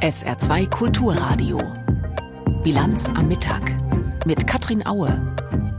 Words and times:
SR2 0.00 0.70
Kulturradio. 0.70 1.58
Bilanz 2.62 3.08
am 3.08 3.26
Mittag 3.26 3.74
mit 4.26 4.46
Katrin 4.46 4.86
Aue. 4.86 5.34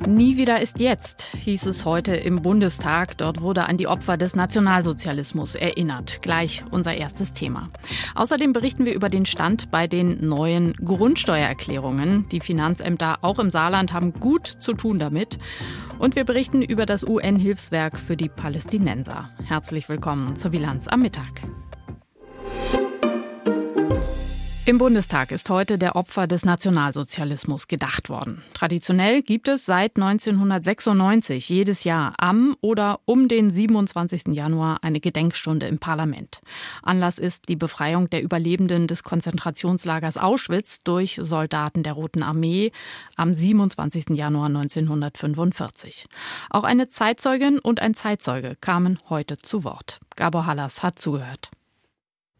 Nie 0.09 0.35
wieder 0.35 0.61
ist 0.61 0.81
jetzt, 0.81 1.21
hieß 1.37 1.67
es 1.67 1.85
heute 1.85 2.17
im 2.17 2.41
Bundestag. 2.41 3.17
Dort 3.17 3.39
wurde 3.39 3.63
an 3.69 3.77
die 3.77 3.87
Opfer 3.87 4.17
des 4.17 4.35
Nationalsozialismus 4.35 5.55
erinnert. 5.55 6.21
Gleich 6.21 6.65
unser 6.69 6.95
erstes 6.95 7.31
Thema. 7.31 7.67
Außerdem 8.13 8.51
berichten 8.51 8.85
wir 8.85 8.93
über 8.93 9.07
den 9.07 9.25
Stand 9.25 9.71
bei 9.71 9.87
den 9.87 10.27
neuen 10.27 10.73
Grundsteuererklärungen. 10.73 12.27
Die 12.27 12.41
Finanzämter 12.41 13.19
auch 13.21 13.39
im 13.39 13.49
Saarland 13.49 13.93
haben 13.93 14.11
gut 14.11 14.47
zu 14.47 14.73
tun 14.73 14.97
damit. 14.97 15.37
Und 15.97 16.17
wir 16.17 16.25
berichten 16.25 16.61
über 16.61 16.85
das 16.85 17.07
UN-Hilfswerk 17.07 17.97
für 17.97 18.17
die 18.17 18.27
Palästinenser. 18.27 19.29
Herzlich 19.45 19.87
willkommen 19.87 20.35
zur 20.35 20.51
Bilanz 20.51 20.89
am 20.89 21.03
Mittag. 21.03 21.43
Im 24.69 24.77
Bundestag 24.77 25.31
ist 25.31 25.49
heute 25.49 25.79
der 25.79 25.95
Opfer 25.95 26.27
des 26.27 26.45
Nationalsozialismus 26.45 27.67
gedacht 27.67 28.07
worden. 28.07 28.43
Traditionell 28.53 29.23
gibt 29.23 29.47
es 29.47 29.65
seit 29.65 29.95
1996 29.95 31.49
jedes 31.49 31.85
Jahr 31.85 32.13
am 32.19 32.55
oder 32.61 32.99
um 33.05 33.27
den 33.27 33.49
27. 33.49 34.27
Januar 34.27 34.83
eine 34.83 34.99
Gedenkstunde 34.99 35.65
im 35.65 35.79
Parlament. 35.79 36.41
Anlass 36.83 37.17
ist 37.17 37.49
die 37.49 37.55
Befreiung 37.55 38.11
der 38.11 38.21
Überlebenden 38.21 38.85
des 38.85 39.01
Konzentrationslagers 39.01 40.17
Auschwitz 40.19 40.81
durch 40.83 41.17
Soldaten 41.19 41.81
der 41.81 41.93
Roten 41.93 42.21
Armee 42.21 42.71
am 43.15 43.33
27. 43.33 44.09
Januar 44.09 44.49
1945. 44.49 46.05
Auch 46.51 46.63
eine 46.63 46.89
Zeitzeugin 46.89 47.57
und 47.57 47.81
ein 47.81 47.95
Zeitzeuge 47.95 48.55
kamen 48.61 48.99
heute 49.09 49.37
zu 49.37 49.63
Wort. 49.63 49.99
Gabor 50.15 50.45
Hallas 50.45 50.83
hat 50.83 50.99
zugehört. 50.99 51.49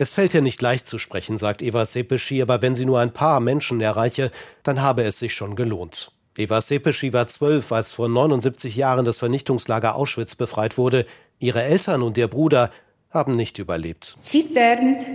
Es 0.02 0.14
fällt 0.14 0.34
ihr 0.34 0.42
nicht 0.42 0.62
leicht 0.62 0.88
zu 0.88 0.98
sprechen, 0.98 1.38
sagt 1.38 1.62
Eva 1.62 1.86
Sepeschi, 1.86 2.42
aber 2.42 2.62
wenn 2.62 2.74
sie 2.74 2.86
nur 2.86 3.02
ein 3.02 3.12
paar 3.12 3.42
Menschen 3.42 3.82
erreiche, 3.82 4.32
dann 4.64 4.82
habe 4.82 5.04
es 5.04 5.20
sich 5.20 5.34
schon 5.34 5.58
gelohnt. 5.58 6.14
Eva 6.38 6.62
Sepeschi 6.62 7.12
war 7.12 7.28
zwölf, 7.28 7.74
als 7.74 7.92
vor 7.92 8.08
79 8.08 8.78
Jahren 8.78 9.04
das 9.04 9.20
Vernichtungslager 9.20 9.96
Auschwitz 9.96 10.36
befreit 10.36 10.78
wurde. 10.78 11.06
Ihre 11.38 11.64
Eltern 11.64 12.02
und 12.02 12.18
ihr 12.18 12.30
Bruder 12.30 12.72
haben 13.10 13.36
nicht 13.36 13.60
überlebt. 13.60 14.16
Zitternd 14.22 15.06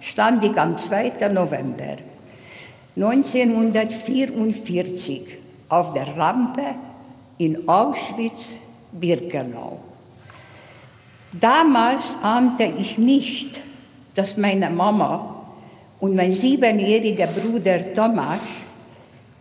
stand 0.00 0.44
ich 0.44 0.56
am 0.56 0.78
2. 0.78 1.28
November 1.32 1.96
1944 2.94 5.38
auf 5.68 5.92
der 5.92 6.16
Rampe 6.16 6.76
in 7.38 7.68
Auschwitz-Birkenau. 7.68 9.82
Damals 11.32 12.16
ahnte 12.22 12.72
ich 12.78 12.96
nicht, 12.96 13.64
dass 14.14 14.36
meine 14.36 14.70
Mama 14.70 15.46
und 16.00 16.14
mein 16.16 16.32
siebenjähriger 16.32 17.26
Bruder 17.26 17.92
Thomas 17.92 18.40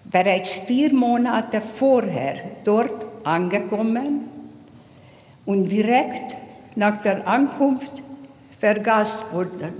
bereits 0.06 0.54
vier 0.68 0.94
Monate 0.94 1.62
vorher 1.62 2.36
dort 2.64 3.06
angekommen 3.24 4.26
und 5.46 5.70
direkt 5.70 6.36
nach 6.76 7.02
der 7.02 7.28
Ankunft 7.28 8.04
vergast 8.60 9.26
wurden. 9.32 9.74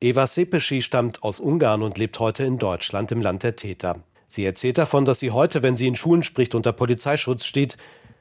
Eva 0.00 0.26
Sepeschi 0.26 0.82
stammt 0.82 1.22
aus 1.22 1.40
Ungarn 1.40 1.82
und 1.82 1.96
lebt 1.96 2.18
heute 2.20 2.44
in 2.44 2.58
Deutschland, 2.58 3.12
im 3.12 3.22
Land 3.22 3.42
der 3.42 3.56
Täter. 3.56 3.96
Sie 4.26 4.44
erzählt 4.44 4.78
davon, 4.78 5.04
dass 5.04 5.20
sie 5.20 5.30
heute, 5.30 5.62
wenn 5.62 5.76
sie 5.76 5.86
in 5.86 5.96
Schulen 5.96 6.22
spricht, 6.22 6.54
unter 6.54 6.72
Polizeischutz 6.72 7.44
steht. 7.44 7.76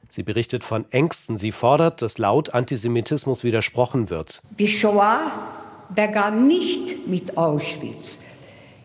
Sie 0.08 0.24
berichtet 0.24 0.64
von 0.64 0.86
Ängsten. 0.92 1.38
Sie 1.38 1.52
fordert, 1.52 2.02
dass 2.02 2.18
laut 2.20 2.54
Antisemitismus 2.54 3.44
widersprochen 3.44 4.10
wird. 4.10 4.42
Die 4.60 4.68
Shoah 4.68 5.63
begann 5.96 6.48
nicht 6.48 7.08
mit 7.08 7.38
Auschwitz. 7.38 8.20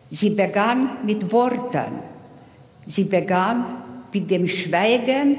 Sie 0.09 0.31
begann 0.31 0.97
mit 1.05 1.31
Worten. 1.31 2.01
Sie 2.87 3.03
begann 3.03 3.65
mit 4.11 4.29
dem 4.31 4.47
Schweigen 4.47 5.37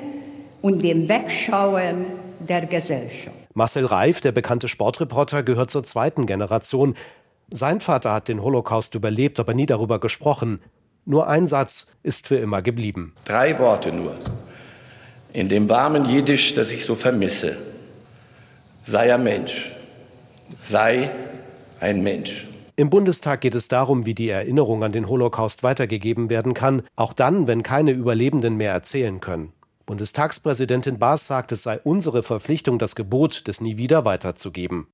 und 0.63 0.83
dem 0.83 1.09
Wegschauen 1.09 2.07
der 2.39 2.67
Gesellschaft. 2.67 3.37
Marcel 3.55 3.87
Reif, 3.87 4.21
der 4.21 4.33
bekannte 4.33 4.69
Sportreporter, 4.69 5.43
gehört 5.43 5.71
zur 5.71 5.83
zweiten 5.83 6.27
Generation. 6.27 6.95
Sein 7.51 7.81
Vater 7.81 8.13
hat 8.13 8.29
den 8.29 8.43
Holocaust 8.43 8.95
überlebt, 8.95 9.41
aber 9.41 9.55
nie 9.55 9.67
darüber 9.67 9.99
gesprochen. 9.99 10.61
Nur 11.05 11.27
ein 11.27 11.49
Satz 11.49 11.89
ist 12.05 12.29
für 12.29 12.37
immer 12.37 12.63
geblieben. 12.63 13.15
Drei 13.25 13.59
Worte 13.59 13.91
nur. 13.91 14.15
In 15.33 15.49
dem 15.49 15.69
warmen 15.69 16.05
Jiddisch, 16.05 16.55
das 16.55 16.71
ich 16.71 16.85
so 16.85 16.95
vermisse. 16.95 17.57
Sei 18.87 19.13
ein 19.13 19.23
Mensch. 19.25 19.73
Sei 20.63 21.11
ein 21.81 22.03
Mensch. 22.03 22.47
Im 22.77 22.89
Bundestag 22.89 23.43
geht 23.43 23.55
es 23.55 23.69
darum, 23.69 24.07
wie 24.07 24.15
die 24.15 24.29
Erinnerung 24.29 24.83
an 24.85 24.93
den 24.93 25.09
Holocaust 25.09 25.63
weitergegeben 25.63 26.31
werden 26.31 26.55
kann, 26.55 26.83
auch 26.97 27.13
dann, 27.13 27.47
wenn 27.47 27.63
keine 27.63 27.91
Überlebenden 27.91 28.57
mehr 28.57 28.73
erzählen 28.73 29.21
können. 29.21 29.53
Bundestagspräsidentin 29.85 30.99
Baas 30.99 31.27
sagt, 31.27 31.53
es 31.53 31.63
sei 31.63 31.81
unsere 31.81 32.23
Verpflichtung, 32.23 32.79
das 32.79 32.95
Gebot 32.95 33.49
des 33.49 33.61
Nie 33.61 33.77
wieder 33.77 34.05
weiterzugeben. 34.05 34.87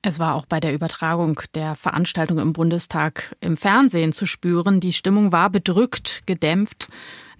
Es 0.00 0.18
war 0.18 0.34
auch 0.34 0.46
bei 0.46 0.60
der 0.60 0.72
Übertragung 0.72 1.40
der 1.54 1.74
Veranstaltung 1.74 2.38
im 2.38 2.52
Bundestag 2.52 3.36
im 3.40 3.56
Fernsehen 3.56 4.12
zu 4.12 4.26
spüren. 4.26 4.80
Die 4.80 4.92
Stimmung 4.92 5.32
war 5.32 5.50
bedrückt, 5.50 6.22
gedämpft 6.26 6.88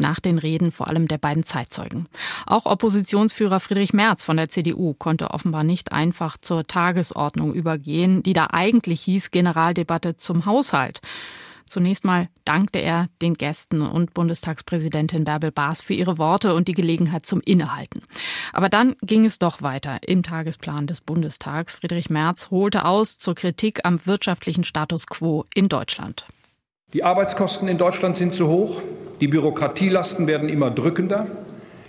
nach 0.00 0.20
den 0.20 0.38
Reden 0.38 0.72
vor 0.72 0.88
allem 0.88 1.08
der 1.08 1.18
beiden 1.18 1.44
Zeitzeugen. 1.44 2.08
Auch 2.46 2.66
Oppositionsführer 2.66 3.60
Friedrich 3.60 3.92
Merz 3.92 4.24
von 4.24 4.36
der 4.36 4.48
CDU 4.48 4.94
konnte 4.94 5.30
offenbar 5.30 5.64
nicht 5.64 5.92
einfach 5.92 6.36
zur 6.40 6.66
Tagesordnung 6.66 7.54
übergehen, 7.54 8.22
die 8.22 8.32
da 8.32 8.48
eigentlich 8.50 9.02
hieß 9.02 9.30
Generaldebatte 9.30 10.16
zum 10.16 10.46
Haushalt. 10.46 11.00
Zunächst 11.68 12.04
mal 12.04 12.28
dankte 12.44 12.78
er 12.78 13.08
den 13.20 13.34
Gästen 13.34 13.82
und 13.82 14.14
Bundestagspräsidentin 14.14 15.24
Bärbel 15.24 15.52
Baas 15.52 15.80
für 15.80 15.94
ihre 15.94 16.18
Worte 16.18 16.54
und 16.54 16.68
die 16.68 16.74
Gelegenheit 16.74 17.26
zum 17.26 17.40
Innehalten. 17.40 18.02
Aber 18.52 18.68
dann 18.68 18.96
ging 19.02 19.24
es 19.24 19.38
doch 19.38 19.62
weiter 19.62 19.98
im 20.06 20.22
Tagesplan 20.22 20.86
des 20.86 21.00
Bundestags. 21.00 21.76
Friedrich 21.76 22.10
Merz 22.10 22.50
holte 22.50 22.84
aus 22.84 23.18
zur 23.18 23.34
Kritik 23.34 23.80
am 23.84 24.04
wirtschaftlichen 24.06 24.64
Status 24.64 25.06
quo 25.06 25.44
in 25.54 25.68
Deutschland. 25.68 26.26
Die 26.94 27.04
Arbeitskosten 27.04 27.68
in 27.68 27.76
Deutschland 27.76 28.16
sind 28.16 28.32
zu 28.32 28.48
hoch, 28.48 28.80
die 29.20 29.28
Bürokratielasten 29.28 30.26
werden 30.26 30.48
immer 30.48 30.70
drückender, 30.70 31.26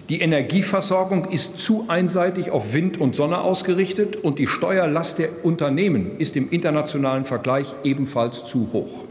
die 0.09 0.21
Energieversorgung 0.21 1.25
ist 1.25 1.59
zu 1.59 1.85
einseitig 1.87 2.49
auf 2.49 2.73
Wind 2.73 2.99
und 2.99 3.15
Sonne 3.15 3.41
ausgerichtet 3.41 4.15
und 4.15 4.39
die 4.39 4.47
Steuerlast 4.47 5.19
der 5.19 5.45
Unternehmen 5.45 6.17
ist 6.17 6.35
im 6.35 6.49
internationalen 6.49 7.25
Vergleich 7.25 7.75
ebenfalls 7.83 8.43
zu 8.43 8.69
hoch. 8.73 9.03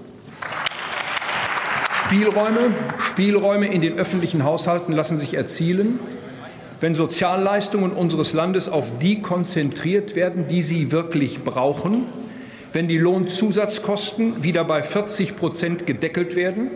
Spielräume, 2.04 2.72
Spielräume 2.98 3.68
in 3.68 3.80
den 3.80 3.96
öffentlichen 3.96 4.42
Haushalten 4.42 4.92
lassen 4.92 5.18
sich 5.18 5.34
erzielen, 5.34 6.00
wenn 6.80 6.96
Sozialleistungen 6.96 7.92
unseres 7.92 8.32
Landes 8.32 8.68
auf 8.68 8.90
die 8.98 9.22
konzentriert 9.22 10.16
werden, 10.16 10.48
die 10.48 10.62
sie 10.62 10.90
wirklich 10.90 11.44
brauchen, 11.44 12.06
wenn 12.72 12.88
die 12.88 12.98
Lohnzusatzkosten 12.98 14.42
wieder 14.42 14.64
bei 14.64 14.82
40 14.82 15.36
Prozent 15.36 15.86
gedeckelt 15.86 16.34
werden 16.34 16.70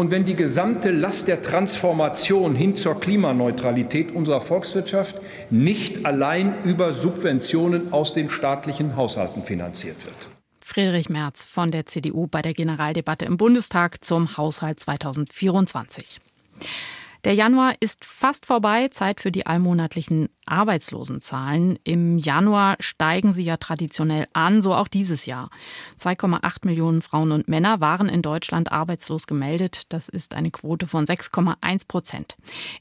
und 0.00 0.10
wenn 0.10 0.24
die 0.24 0.34
gesamte 0.34 0.90
Last 0.90 1.28
der 1.28 1.42
Transformation 1.42 2.54
hin 2.54 2.74
zur 2.74 2.98
Klimaneutralität 2.98 4.12
unserer 4.12 4.40
Volkswirtschaft 4.40 5.20
nicht 5.50 6.06
allein 6.06 6.64
über 6.64 6.94
Subventionen 6.94 7.92
aus 7.92 8.14
den 8.14 8.30
staatlichen 8.30 8.96
Haushalten 8.96 9.44
finanziert 9.44 10.06
wird. 10.06 10.16
Friedrich 10.62 11.10
Merz 11.10 11.44
von 11.44 11.70
der 11.70 11.84
CDU 11.84 12.26
bei 12.28 12.40
der 12.40 12.54
Generaldebatte 12.54 13.26
im 13.26 13.36
Bundestag 13.36 14.02
zum 14.02 14.38
Haushalt 14.38 14.80
2024. 14.80 16.18
Der 17.24 17.34
Januar 17.34 17.74
ist 17.80 18.04
fast 18.04 18.46
vorbei, 18.46 18.88
Zeit 18.88 19.20
für 19.20 19.30
die 19.30 19.46
allmonatlichen 19.46 20.30
Arbeitslosenzahlen. 20.46 21.78
Im 21.84 22.16
Januar 22.16 22.76
steigen 22.80 23.34
sie 23.34 23.44
ja 23.44 23.58
traditionell 23.58 24.26
an, 24.32 24.62
so 24.62 24.74
auch 24.74 24.88
dieses 24.88 25.26
Jahr. 25.26 25.50
2,8 25.98 26.66
Millionen 26.66 27.02
Frauen 27.02 27.32
und 27.32 27.46
Männer 27.46 27.80
waren 27.80 28.08
in 28.08 28.22
Deutschland 28.22 28.72
arbeitslos 28.72 29.26
gemeldet. 29.26 29.82
Das 29.90 30.08
ist 30.08 30.34
eine 30.34 30.50
Quote 30.50 30.86
von 30.86 31.04
6,1 31.04 31.86
Prozent. 31.86 32.36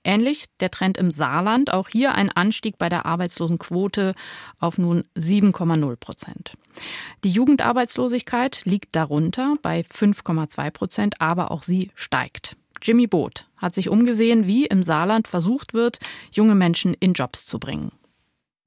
Ähnlich 0.06 0.46
der 0.62 0.72
Trend 0.72 0.98
im 0.98 1.12
Saarland, 1.12 1.74
auch 1.74 1.90
hier 1.90 2.16
ein 2.16 2.32
Anstieg 2.32 2.78
bei 2.78 2.88
der 2.88 3.06
Arbeitslosenquote 3.06 4.16
auf 4.58 4.78
nun 4.78 5.04
7,0 5.18 5.96
Prozent. 5.98 6.54
Die 7.26 7.32
Jugendarbeitslosigkeit 7.32 8.62
liegt 8.64 8.96
darunter 8.96 9.56
bei 9.62 9.82
5,2 9.82 10.72
Prozent, 10.72 11.22
aber 11.22 11.52
auch 11.52 11.64
sie 11.64 11.92
steigt. 11.94 12.56
Jimmy 12.82 13.08
Boot 13.08 13.46
hat 13.58 13.74
sich 13.74 13.90
umgesehen, 13.90 14.48
wie 14.48 14.66
im 14.66 14.84
Saarland 14.84 15.28
versucht 15.28 15.74
wird, 15.74 16.00
junge 16.32 16.56
Menschen 16.56 16.94
in 16.94 17.14
Jobs 17.14 17.46
zu 17.46 17.60
bringen. 17.60 17.92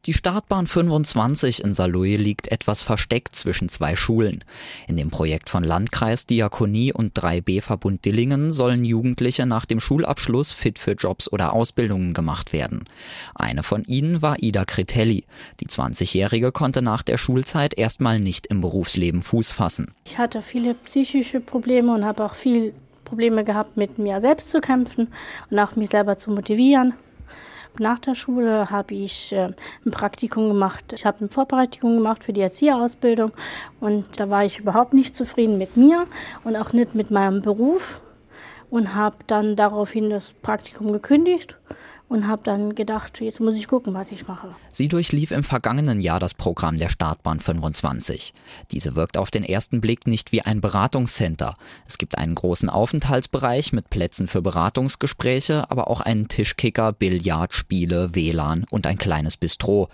Die 0.04 0.14
Startbahn 0.14 0.66
25 0.66 1.62
in 1.62 1.74
Saarlouis 1.74 2.18
liegt 2.18 2.48
etwas 2.48 2.82
versteckt 2.82 3.36
zwischen 3.36 3.68
zwei 3.68 3.94
Schulen. 3.94 4.42
In 4.88 4.96
dem 4.96 5.10
Projekt 5.10 5.48
von 5.48 5.62
Landkreis, 5.62 6.26
Diakonie 6.26 6.92
und 6.92 7.16
3B-Verbund 7.16 8.04
Dillingen 8.04 8.50
sollen 8.50 8.84
Jugendliche 8.84 9.46
nach 9.46 9.64
dem 9.64 9.78
Schulabschluss 9.78 10.50
fit 10.50 10.80
für 10.80 10.94
Jobs 10.94 11.30
oder 11.30 11.52
Ausbildungen 11.52 12.14
gemacht 12.14 12.52
werden. 12.52 12.82
Eine 13.36 13.62
von 13.62 13.84
ihnen 13.84 14.22
war 14.22 14.42
Ida 14.42 14.64
Cretelli. 14.64 15.24
Die 15.60 15.68
20-Jährige 15.68 16.50
konnte 16.50 16.82
nach 16.82 17.04
der 17.04 17.16
Schulzeit 17.16 17.78
erstmal 17.78 18.18
nicht 18.18 18.48
im 18.48 18.60
Berufsleben 18.60 19.22
Fuß 19.22 19.52
fassen. 19.52 19.94
Ich 20.04 20.18
hatte 20.18 20.42
viele 20.42 20.74
psychische 20.74 21.38
Probleme 21.38 21.94
und 21.94 22.04
habe 22.04 22.24
auch 22.24 22.34
viel 22.34 22.74
Probleme 23.12 23.44
gehabt, 23.44 23.76
mit 23.76 23.98
mir 23.98 24.22
selbst 24.22 24.50
zu 24.50 24.62
kämpfen 24.62 25.12
und 25.50 25.58
auch 25.58 25.76
mich 25.76 25.90
selber 25.90 26.16
zu 26.16 26.30
motivieren. 26.30 26.94
Nach 27.78 27.98
der 27.98 28.14
Schule 28.14 28.70
habe 28.70 28.94
ich 28.94 29.32
äh, 29.32 29.50
ein 29.84 29.90
Praktikum 29.90 30.48
gemacht. 30.48 30.94
Ich 30.94 31.04
habe 31.04 31.18
eine 31.20 31.28
Vorbereitung 31.28 31.98
gemacht 31.98 32.24
für 32.24 32.32
die 32.32 32.40
Erzieherausbildung 32.40 33.32
und 33.80 34.18
da 34.18 34.30
war 34.30 34.46
ich 34.46 34.60
überhaupt 34.60 34.94
nicht 34.94 35.14
zufrieden 35.14 35.58
mit 35.58 35.76
mir 35.76 36.06
und 36.44 36.56
auch 36.56 36.72
nicht 36.72 36.94
mit 36.94 37.10
meinem 37.10 37.42
Beruf 37.42 38.00
und 38.70 38.94
habe 38.94 39.16
dann 39.26 39.56
daraufhin 39.56 40.08
das 40.08 40.32
Praktikum 40.32 40.90
gekündigt 40.90 41.58
und 42.12 42.28
habe 42.28 42.42
dann 42.44 42.74
gedacht, 42.74 43.20
jetzt 43.20 43.40
muss 43.40 43.56
ich 43.56 43.66
gucken, 43.66 43.94
was 43.94 44.12
ich 44.12 44.28
mache. 44.28 44.54
Sie 44.70 44.88
durchlief 44.88 45.30
im 45.30 45.44
vergangenen 45.44 46.00
Jahr 46.00 46.20
das 46.20 46.34
Programm 46.34 46.76
der 46.76 46.90
Startbahn 46.90 47.40
25. 47.40 48.34
Diese 48.70 48.94
wirkt 48.94 49.16
auf 49.16 49.30
den 49.30 49.44
ersten 49.44 49.80
Blick 49.80 50.06
nicht 50.06 50.30
wie 50.30 50.42
ein 50.42 50.60
Beratungscenter. 50.60 51.56
Es 51.86 51.96
gibt 51.96 52.18
einen 52.18 52.34
großen 52.34 52.68
Aufenthaltsbereich 52.68 53.72
mit 53.72 53.88
Plätzen 53.88 54.28
für 54.28 54.42
Beratungsgespräche, 54.42 55.70
aber 55.70 55.88
auch 55.88 56.00
einen 56.02 56.28
Tischkicker, 56.28 56.92
Billard, 56.92 57.54
Spiele, 57.54 58.14
WLAN 58.14 58.66
und 58.70 58.86
ein 58.86 58.98
kleines 58.98 59.38
Bistro. 59.38 59.88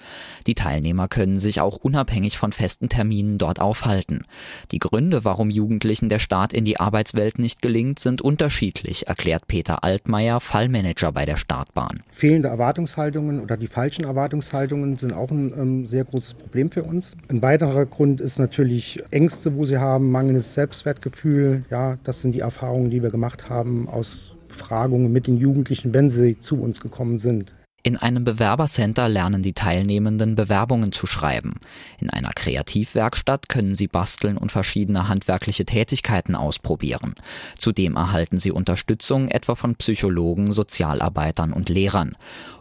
Die 0.47 0.55
Teilnehmer 0.55 1.06
können 1.06 1.38
sich 1.38 1.61
auch 1.61 1.76
unabhängig 1.76 2.37
von 2.37 2.53
festen 2.53 2.88
Terminen 2.88 3.38
dort 3.38 3.61
aufhalten. 3.61 4.26
Die 4.73 4.81
Gründe, 4.81 5.25
warum 5.25 5.50
Jugendlichen 5.50 6.09
der 6.09 6.19
Start 6.19 6.53
in 6.53 6.64
die 6.64 6.81
Arbeitswelt 6.81 7.38
nicht 7.38 7.62
gelingt, 7.62 8.00
sind 8.00 8.21
unterschiedlich, 8.23 9.06
erklärt 9.06 9.47
Peter 9.47 9.85
Altmaier, 9.85 10.41
Fallmanager 10.41 11.12
bei 11.12 11.25
der 11.25 11.37
Startbahn. 11.37 12.03
Fehlende 12.10 12.49
Erwartungshaltungen 12.49 13.40
oder 13.40 13.56
die 13.56 13.66
falschen 13.66 14.05
Erwartungshaltungen 14.05 14.96
sind 14.96 15.12
auch 15.12 15.31
ein 15.31 15.52
ähm, 15.56 15.87
sehr 15.87 16.05
großes 16.05 16.34
Problem 16.34 16.70
für 16.70 16.82
uns. 16.82 17.16
Ein 17.28 17.43
weiterer 17.43 17.87
Grund 17.87 18.20
ist 18.20 18.38
natürlich 18.38 19.02
Ängste, 19.10 19.55
wo 19.55 19.66
sie 19.66 19.78
haben, 19.78 20.10
mangelndes 20.10 20.55
Selbstwertgefühl. 20.55 21.64
Ja, 21.70 21.96
das 22.05 22.20
sind 22.20 22.32
die 22.32 22.40
Erfahrungen, 22.40 22.90
die 22.90 23.02
wir 23.02 23.10
gemacht 23.10 23.49
haben 23.49 23.88
aus 23.88 24.32
Befragungen 24.49 25.12
mit 25.12 25.26
den 25.26 25.37
Jugendlichen, 25.37 25.93
wenn 25.94 26.10
sie 26.10 26.38
zu 26.38 26.60
uns 26.60 26.81
gekommen 26.81 27.19
sind. 27.19 27.52
In 27.88 27.96
einem 27.96 28.23
Bewerbercenter 28.23 29.08
lernen 29.08 29.40
die 29.40 29.55
Teilnehmenden 29.55 30.35
Bewerbungen 30.35 30.93
zu 30.93 31.06
schreiben. 31.06 31.55
In 31.99 32.11
einer 32.11 32.32
Kreativwerkstatt 32.35 33.49
können 33.49 33.75
sie 33.75 33.87
basteln 33.87 34.37
und 34.37 34.52
verschiedene 34.52 35.08
handwerkliche 35.08 35.64
Tätigkeiten 35.64 36.35
ausprobieren. 36.35 37.14
Zudem 37.56 37.96
erhalten 37.96 38.37
sie 38.37 38.52
Unterstützung 38.52 39.29
etwa 39.29 39.55
von 39.55 39.75
Psychologen, 39.76 40.52
Sozialarbeitern 40.52 41.55
und 41.55 41.70
Lehrern. 41.70 42.14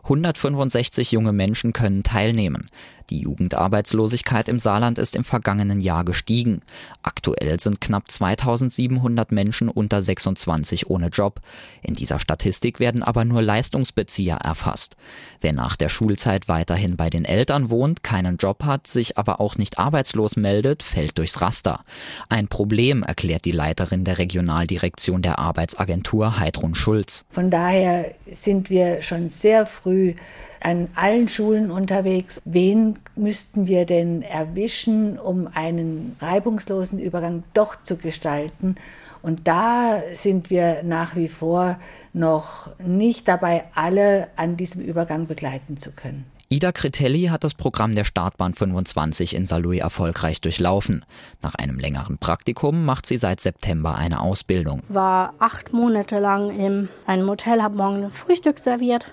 165 0.03 1.11
junge 1.11 1.33
Menschen 1.33 1.73
können 1.73 2.03
teilnehmen. 2.03 2.67
Die 3.09 3.21
Jugendarbeitslosigkeit 3.21 4.49
im 4.49 4.59
Saarland 4.59 4.97
ist 4.99 5.15
im 5.15 5.23
vergangenen 5.23 5.79
Jahr 5.79 6.03
gestiegen. 6.03 6.61
Aktuell 7.03 7.57
sind 7.59 7.79
knapp 7.79 8.11
2700 8.11 9.31
Menschen 9.31 9.69
unter 9.69 10.01
26 10.01 10.89
ohne 10.89 11.07
Job. 11.07 11.39
In 11.81 11.93
dieser 11.93 12.19
Statistik 12.19 12.81
werden 12.81 13.03
aber 13.03 13.23
nur 13.23 13.41
Leistungsbezieher 13.41 14.35
erfasst. 14.35 14.97
Wer 15.39 15.53
nach 15.53 15.77
der 15.77 15.87
Schulzeit 15.87 16.49
weiterhin 16.49 16.97
bei 16.97 17.09
den 17.09 17.23
Eltern 17.23 17.69
wohnt, 17.69 18.03
keinen 18.03 18.35
Job 18.35 18.65
hat, 18.65 18.87
sich 18.87 19.17
aber 19.17 19.39
auch 19.39 19.55
nicht 19.55 19.79
arbeitslos 19.79 20.35
meldet, 20.35 20.83
fällt 20.83 21.17
durchs 21.17 21.39
Raster. 21.39 21.85
Ein 22.27 22.49
Problem, 22.49 23.03
erklärt 23.03 23.45
die 23.45 23.51
Leiterin 23.51 24.03
der 24.03 24.17
Regionaldirektion 24.17 25.21
der 25.21 25.39
Arbeitsagentur 25.39 26.39
Heidrun 26.39 26.75
Schulz. 26.75 27.23
Von 27.29 27.49
daher 27.49 28.13
sind 28.29 28.69
wir 28.69 29.01
schon 29.01 29.29
sehr 29.29 29.65
früh 29.65 30.13
an 30.61 30.89
allen 30.95 31.29
Schulen 31.29 31.71
unterwegs. 31.71 32.41
Wen 32.45 32.99
müssten 33.15 33.67
wir 33.67 33.85
denn 33.85 34.21
erwischen, 34.21 35.17
um 35.19 35.47
einen 35.53 36.15
reibungslosen 36.19 36.99
Übergang 36.99 37.43
doch 37.53 37.81
zu 37.81 37.97
gestalten? 37.97 38.75
Und 39.21 39.47
da 39.47 40.01
sind 40.13 40.49
wir 40.49 40.83
nach 40.83 41.15
wie 41.15 41.27
vor 41.27 41.79
noch 42.13 42.69
nicht 42.79 43.27
dabei, 43.27 43.65
alle 43.75 44.27
an 44.35 44.57
diesem 44.57 44.81
Übergang 44.81 45.27
begleiten 45.27 45.77
zu 45.77 45.91
können. 45.91 46.25
Ida 46.49 46.71
Cretelli 46.71 47.25
hat 47.25 47.43
das 47.43 47.55
Programm 47.55 47.93
der 47.93 48.05
Startbahn 48.05 48.53
25 48.53 49.35
in 49.35 49.45
Saarlouis 49.45 49.81
erfolgreich 49.81 50.39
durchlaufen. 50.39 51.03
Nach 51.41 51.55
einem 51.55 51.77
längeren 51.77 52.19
Praktikum 52.19 52.85
macht 52.85 53.05
sie 53.05 53.17
seit 53.17 53.41
September 53.41 53.95
eine 53.95 54.21
Ausbildung. 54.21 54.81
War 54.87 55.33
acht 55.39 55.73
Monate 55.73 56.19
lang 56.19 56.57
in 56.57 56.87
einem 57.05 57.29
Hotel, 57.29 57.61
habe 57.61 57.75
morgen 57.75 58.05
ein 58.05 58.11
Frühstück 58.11 58.59
serviert 58.59 59.07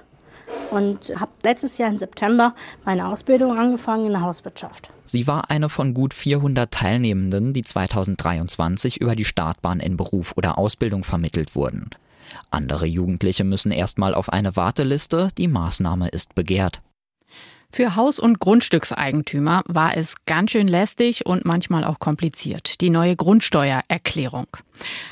und 0.70 1.12
habe 1.18 1.32
letztes 1.42 1.78
Jahr 1.78 1.90
im 1.90 1.98
September 1.98 2.54
meine 2.84 3.08
Ausbildung 3.08 3.56
angefangen 3.58 4.06
in 4.06 4.12
der 4.12 4.22
Hauswirtschaft. 4.22 4.90
Sie 5.04 5.26
war 5.26 5.50
eine 5.50 5.68
von 5.68 5.94
gut 5.94 6.14
400 6.14 6.70
Teilnehmenden, 6.70 7.52
die 7.52 7.62
2023 7.62 9.00
über 9.00 9.16
die 9.16 9.24
Startbahn 9.24 9.80
in 9.80 9.96
Beruf 9.96 10.34
oder 10.36 10.58
Ausbildung 10.58 11.04
vermittelt 11.04 11.54
wurden. 11.54 11.90
Andere 12.50 12.86
Jugendliche 12.86 13.44
müssen 13.44 13.70
erstmal 13.70 14.14
auf 14.14 14.32
eine 14.32 14.56
Warteliste, 14.56 15.28
die 15.36 15.48
Maßnahme 15.48 16.08
ist 16.08 16.34
begehrt. 16.34 16.80
Für 17.74 17.96
Haus- 17.96 18.20
und 18.20 18.38
Grundstückseigentümer 18.38 19.64
war 19.66 19.96
es 19.96 20.14
ganz 20.26 20.52
schön 20.52 20.68
lästig 20.68 21.26
und 21.26 21.44
manchmal 21.44 21.82
auch 21.82 21.98
kompliziert. 21.98 22.80
Die 22.80 22.88
neue 22.88 23.16
Grundsteuererklärung. 23.16 24.46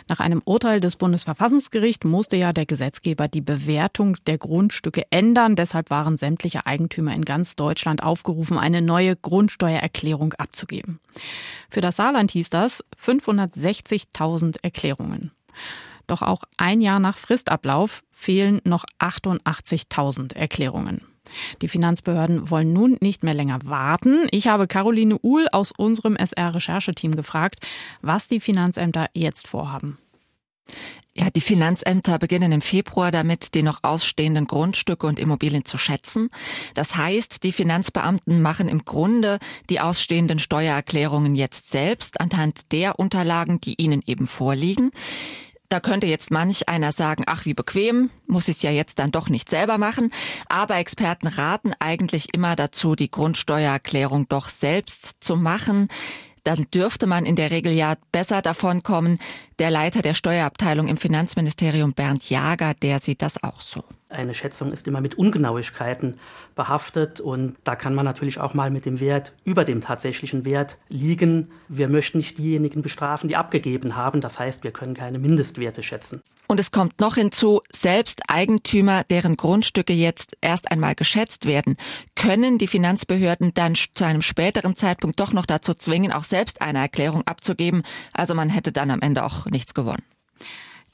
Nach 0.06 0.20
einem 0.20 0.40
Urteil 0.44 0.78
des 0.78 0.94
Bundesverfassungsgerichts 0.94 2.06
musste 2.06 2.36
ja 2.36 2.52
der 2.52 2.64
Gesetzgeber 2.64 3.26
die 3.26 3.40
Bewertung 3.40 4.16
der 4.28 4.38
Grundstücke 4.38 5.02
ändern. 5.10 5.56
Deshalb 5.56 5.90
waren 5.90 6.16
sämtliche 6.16 6.64
Eigentümer 6.64 7.12
in 7.14 7.24
ganz 7.24 7.56
Deutschland 7.56 8.04
aufgerufen, 8.04 8.56
eine 8.58 8.80
neue 8.80 9.16
Grundsteuererklärung 9.16 10.34
abzugeben. 10.34 11.00
Für 11.68 11.80
das 11.80 11.96
Saarland 11.96 12.30
hieß 12.30 12.50
das 12.50 12.84
560.000 13.04 14.58
Erklärungen. 14.62 15.32
Doch 16.06 16.22
auch 16.22 16.44
ein 16.58 16.80
Jahr 16.80 17.00
nach 17.00 17.16
Fristablauf 17.16 18.04
fehlen 18.12 18.60
noch 18.62 18.84
88.000 19.00 20.36
Erklärungen. 20.36 21.00
Die 21.60 21.68
Finanzbehörden 21.68 22.50
wollen 22.50 22.72
nun 22.72 22.96
nicht 23.00 23.22
mehr 23.22 23.34
länger 23.34 23.60
warten. 23.64 24.26
Ich 24.30 24.46
habe 24.46 24.66
Caroline 24.66 25.18
Uhl 25.22 25.46
aus 25.52 25.72
unserem 25.72 26.16
SR-Rechercheteam 26.16 27.16
gefragt, 27.16 27.60
was 28.00 28.28
die 28.28 28.40
Finanzämter 28.40 29.08
jetzt 29.14 29.46
vorhaben. 29.46 29.98
Ja, 31.14 31.28
die 31.28 31.42
Finanzämter 31.42 32.18
beginnen 32.18 32.52
im 32.52 32.62
Februar 32.62 33.10
damit, 33.10 33.54
die 33.54 33.62
noch 33.62 33.80
ausstehenden 33.82 34.46
Grundstücke 34.46 35.06
und 35.06 35.18
Immobilien 35.18 35.66
zu 35.66 35.76
schätzen. 35.76 36.30
Das 36.72 36.96
heißt, 36.96 37.42
die 37.42 37.52
Finanzbeamten 37.52 38.40
machen 38.40 38.66
im 38.66 38.86
Grunde 38.86 39.38
die 39.68 39.80
ausstehenden 39.80 40.38
Steuererklärungen 40.38 41.34
jetzt 41.34 41.70
selbst 41.70 42.18
anhand 42.18 42.72
der 42.72 42.98
Unterlagen, 42.98 43.60
die 43.60 43.74
ihnen 43.76 44.00
eben 44.06 44.26
vorliegen. 44.26 44.90
Da 45.72 45.80
könnte 45.80 46.06
jetzt 46.06 46.30
manch 46.30 46.68
einer 46.68 46.92
sagen, 46.92 47.24
ach 47.26 47.46
wie 47.46 47.54
bequem, 47.54 48.10
muss 48.26 48.48
ich 48.48 48.56
es 48.56 48.62
ja 48.62 48.70
jetzt 48.70 48.98
dann 48.98 49.10
doch 49.10 49.30
nicht 49.30 49.48
selber 49.48 49.78
machen. 49.78 50.12
Aber 50.50 50.76
Experten 50.76 51.28
raten 51.28 51.72
eigentlich 51.78 52.34
immer 52.34 52.56
dazu, 52.56 52.94
die 52.94 53.10
Grundsteuererklärung 53.10 54.28
doch 54.28 54.50
selbst 54.50 55.24
zu 55.24 55.34
machen 55.34 55.88
dann 56.44 56.66
dürfte 56.74 57.06
man 57.06 57.24
in 57.24 57.36
der 57.36 57.52
Regel 57.52 57.72
ja 57.72 57.94
besser 58.10 58.42
davon 58.42 58.82
kommen. 58.82 59.20
Der 59.60 59.70
Leiter 59.70 60.02
der 60.02 60.14
Steuerabteilung 60.14 60.88
im 60.88 60.96
Finanzministerium, 60.96 61.92
Bernd 61.92 62.28
Jager, 62.28 62.74
der 62.74 62.98
sieht 62.98 63.22
das 63.22 63.44
auch 63.44 63.60
so. 63.60 63.84
Eine 64.12 64.34
Schätzung 64.34 64.72
ist 64.72 64.86
immer 64.86 65.00
mit 65.00 65.16
Ungenauigkeiten 65.16 66.18
behaftet 66.54 67.20
und 67.20 67.56
da 67.64 67.76
kann 67.76 67.94
man 67.94 68.04
natürlich 68.04 68.38
auch 68.38 68.54
mal 68.54 68.70
mit 68.70 68.86
dem 68.86 69.00
Wert 69.00 69.32
über 69.44 69.64
dem 69.64 69.80
tatsächlichen 69.80 70.44
Wert 70.44 70.76
liegen. 70.88 71.50
Wir 71.68 71.88
möchten 71.88 72.18
nicht 72.18 72.38
diejenigen 72.38 72.82
bestrafen, 72.82 73.28
die 73.28 73.36
abgegeben 73.36 73.96
haben. 73.96 74.20
Das 74.20 74.38
heißt, 74.38 74.64
wir 74.64 74.70
können 74.70 74.94
keine 74.94 75.18
Mindestwerte 75.18 75.82
schätzen. 75.82 76.22
Und 76.48 76.60
es 76.60 76.70
kommt 76.70 77.00
noch 77.00 77.14
hinzu, 77.14 77.62
selbst 77.72 78.20
Eigentümer, 78.28 79.04
deren 79.04 79.38
Grundstücke 79.38 79.94
jetzt 79.94 80.36
erst 80.42 80.70
einmal 80.70 80.94
geschätzt 80.94 81.46
werden, 81.46 81.76
können 82.14 82.58
die 82.58 82.66
Finanzbehörden 82.66 83.54
dann 83.54 83.74
zu 83.74 84.04
einem 84.04 84.20
späteren 84.20 84.76
Zeitpunkt 84.76 85.18
doch 85.18 85.32
noch 85.32 85.46
dazu 85.46 85.72
zwingen, 85.72 86.12
auch 86.12 86.24
selbst 86.24 86.60
eine 86.60 86.80
Erklärung 86.80 87.22
abzugeben. 87.26 87.82
Also 88.12 88.34
man 88.34 88.50
hätte 88.50 88.70
dann 88.70 88.90
am 88.90 89.00
Ende 89.00 89.24
auch 89.24 89.46
nichts 89.46 89.72
gewonnen. 89.72 90.02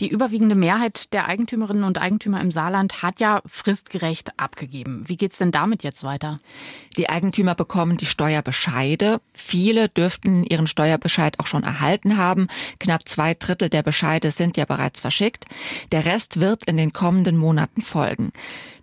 Die 0.00 0.09
überwiegende 0.09 0.55
Mehrheit 0.55 1.12
der 1.12 1.26
Eigentümerinnen 1.26 1.83
und 1.83 2.00
Eigentümer 2.00 2.40
im 2.40 2.52
Saarland 2.52 3.02
hat 3.02 3.19
ja 3.19 3.43
fristgerecht 3.47 4.31
abgegeben. 4.37 5.02
Wie 5.09 5.17
geht's 5.17 5.38
denn 5.38 5.50
damit 5.50 5.83
jetzt 5.83 6.05
weiter? 6.05 6.38
Die 6.97 7.09
Eigentümer 7.09 7.57
bekommen 7.57 7.97
die 7.97 8.07
Steuerbescheide. 8.07 9.21
Viele 9.33 9.88
dürften 9.88 10.45
ihren 10.45 10.69
Steuerbescheid 10.69 11.40
auch 11.40 11.49
schon 11.49 11.64
erhalten 11.64 12.17
haben. 12.17 12.47
Knapp 12.78 13.09
zwei 13.09 13.35
Drittel 13.35 13.71
der 13.71 13.83
Bescheide 13.83 14.31
sind 14.31 14.57
ja 14.57 14.67
bereits 14.67 15.00
verschickt. 15.00 15.47
Der 15.90 16.05
Rest 16.05 16.38
wird 16.38 16.62
in 16.64 16.76
den 16.76 16.93
kommenden 16.93 17.37
Monaten 17.37 17.83
folgen. 17.83 18.31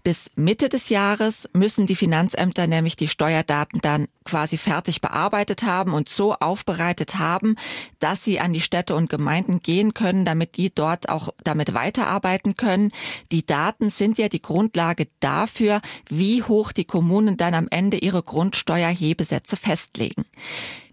Bis 0.05 0.29
Mitte 0.35 0.69
des 0.69 0.89
Jahres 0.89 1.49
müssen 1.51 1.87
die 1.87 1.95
Finanzämter 1.95 2.67
nämlich 2.67 2.95
die 2.95 3.07
Steuerdaten 3.07 3.81
dann 3.81 4.07
quasi 4.23 4.55
fertig 4.55 5.01
bearbeitet 5.01 5.63
haben 5.63 5.95
und 5.95 6.09
so 6.09 6.33
aufbereitet 6.33 7.17
haben, 7.17 7.55
dass 7.97 8.23
sie 8.23 8.39
an 8.39 8.53
die 8.53 8.61
Städte 8.61 8.93
und 8.93 9.09
Gemeinden 9.09 9.63
gehen 9.63 9.95
können, 9.95 10.23
damit 10.23 10.57
die 10.57 10.69
dort 10.69 11.09
auch 11.09 11.29
damit 11.43 11.73
weiterarbeiten 11.73 12.55
können. 12.55 12.91
Die 13.31 13.47
Daten 13.47 13.89
sind 13.89 14.19
ja 14.19 14.29
die 14.29 14.43
Grundlage 14.43 15.07
dafür, 15.21 15.81
wie 16.07 16.43
hoch 16.43 16.71
die 16.71 16.85
Kommunen 16.85 17.35
dann 17.35 17.55
am 17.55 17.67
Ende 17.71 17.97
ihre 17.97 18.21
Grundsteuerhebesätze 18.21 19.57
festlegen. 19.57 20.25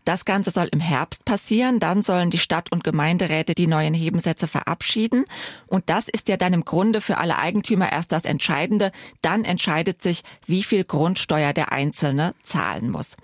Das 0.04 0.24
Ganze 0.24 0.50
soll 0.50 0.68
im 0.72 0.80
Herbst 0.80 1.24
passieren. 1.24 1.78
Dann 1.78 2.02
sollen 2.02 2.30
die 2.30 2.38
Stadt- 2.38 2.72
und 2.72 2.84
Gemeinderäte 2.84 3.54
die 3.54 3.66
neuen 3.66 3.94
Hebensätze 3.94 4.48
verabschieden. 4.48 5.24
Und 5.66 5.88
das 5.88 6.08
ist 6.08 6.28
ja 6.28 6.36
dann 6.36 6.52
im 6.52 6.64
Grunde 6.64 7.00
für 7.00 7.18
alle 7.18 7.38
Eigentümer 7.38 7.92
erst 7.92 8.12
das 8.12 8.24
Entscheidende. 8.24 8.92
Dann 9.20 9.44
entscheidet 9.44 10.02
sich, 10.02 10.22
wie 10.46 10.62
viel 10.62 10.84
Grundsteuer 10.84 11.52
der 11.52 11.72
Einzelne 11.72 12.34
zahlen 12.42 12.90
muss. 12.90 13.16